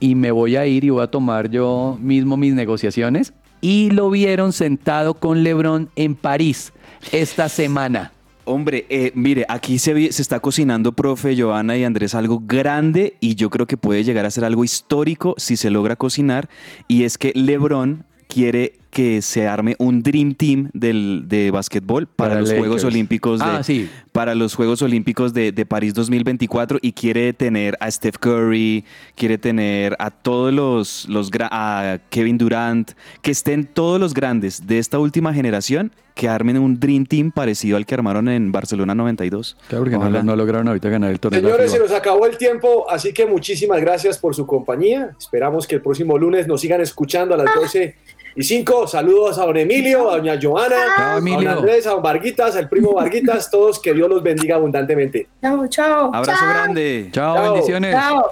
[0.00, 3.32] y me voy a ir y voy a tomar yo mismo mis negociaciones.
[3.62, 6.72] Y lo vieron sentado con LeBron en París
[7.12, 8.12] esta semana.
[8.50, 13.36] Hombre, eh, mire, aquí se, se está cocinando, profe Joana y Andrés, algo grande y
[13.36, 16.48] yo creo que puede llegar a ser algo histórico si se logra cocinar.
[16.88, 22.30] Y es que LeBron quiere que se arme un Dream Team del, de básquetbol para,
[22.30, 22.66] Para los Lakers.
[22.66, 23.88] Juegos Olímpicos de, Ah, sí.
[24.12, 28.84] para los Juegos Olímpicos de, de París 2024 y quiere tener a Steph Curry,
[29.14, 34.78] quiere tener a todos los, los a Kevin Durant, que estén todos los grandes de
[34.78, 39.56] esta última generación que armen un Dream Team parecido al que armaron en Barcelona 92.
[39.68, 41.40] Claro, porque no, lograron ahorita ganar el torneo.
[41.40, 45.16] Señores, se nos acabó el tiempo, así que muchísimas gracias por su compañía.
[45.18, 47.96] Esperamos que el próximo lunes nos sigan escuchando a las 12
[48.36, 48.86] y 5.
[48.86, 51.48] Saludos a don Emilio, a doña Joana, Chao, a don.
[51.48, 55.28] Andrés, a don Varguitas, al primo Varguitas, todos que Dios los bendiga abundantemente.
[55.40, 56.10] Chao, chao.
[56.14, 57.08] Abrazo grande.
[57.12, 57.52] Chao, Chao.
[57.52, 57.94] bendiciones.
[57.94, 58.30] Chao.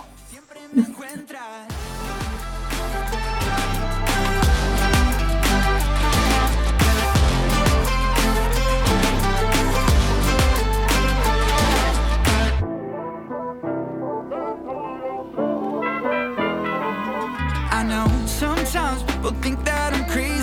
[19.19, 20.38] People think that I'm crazy.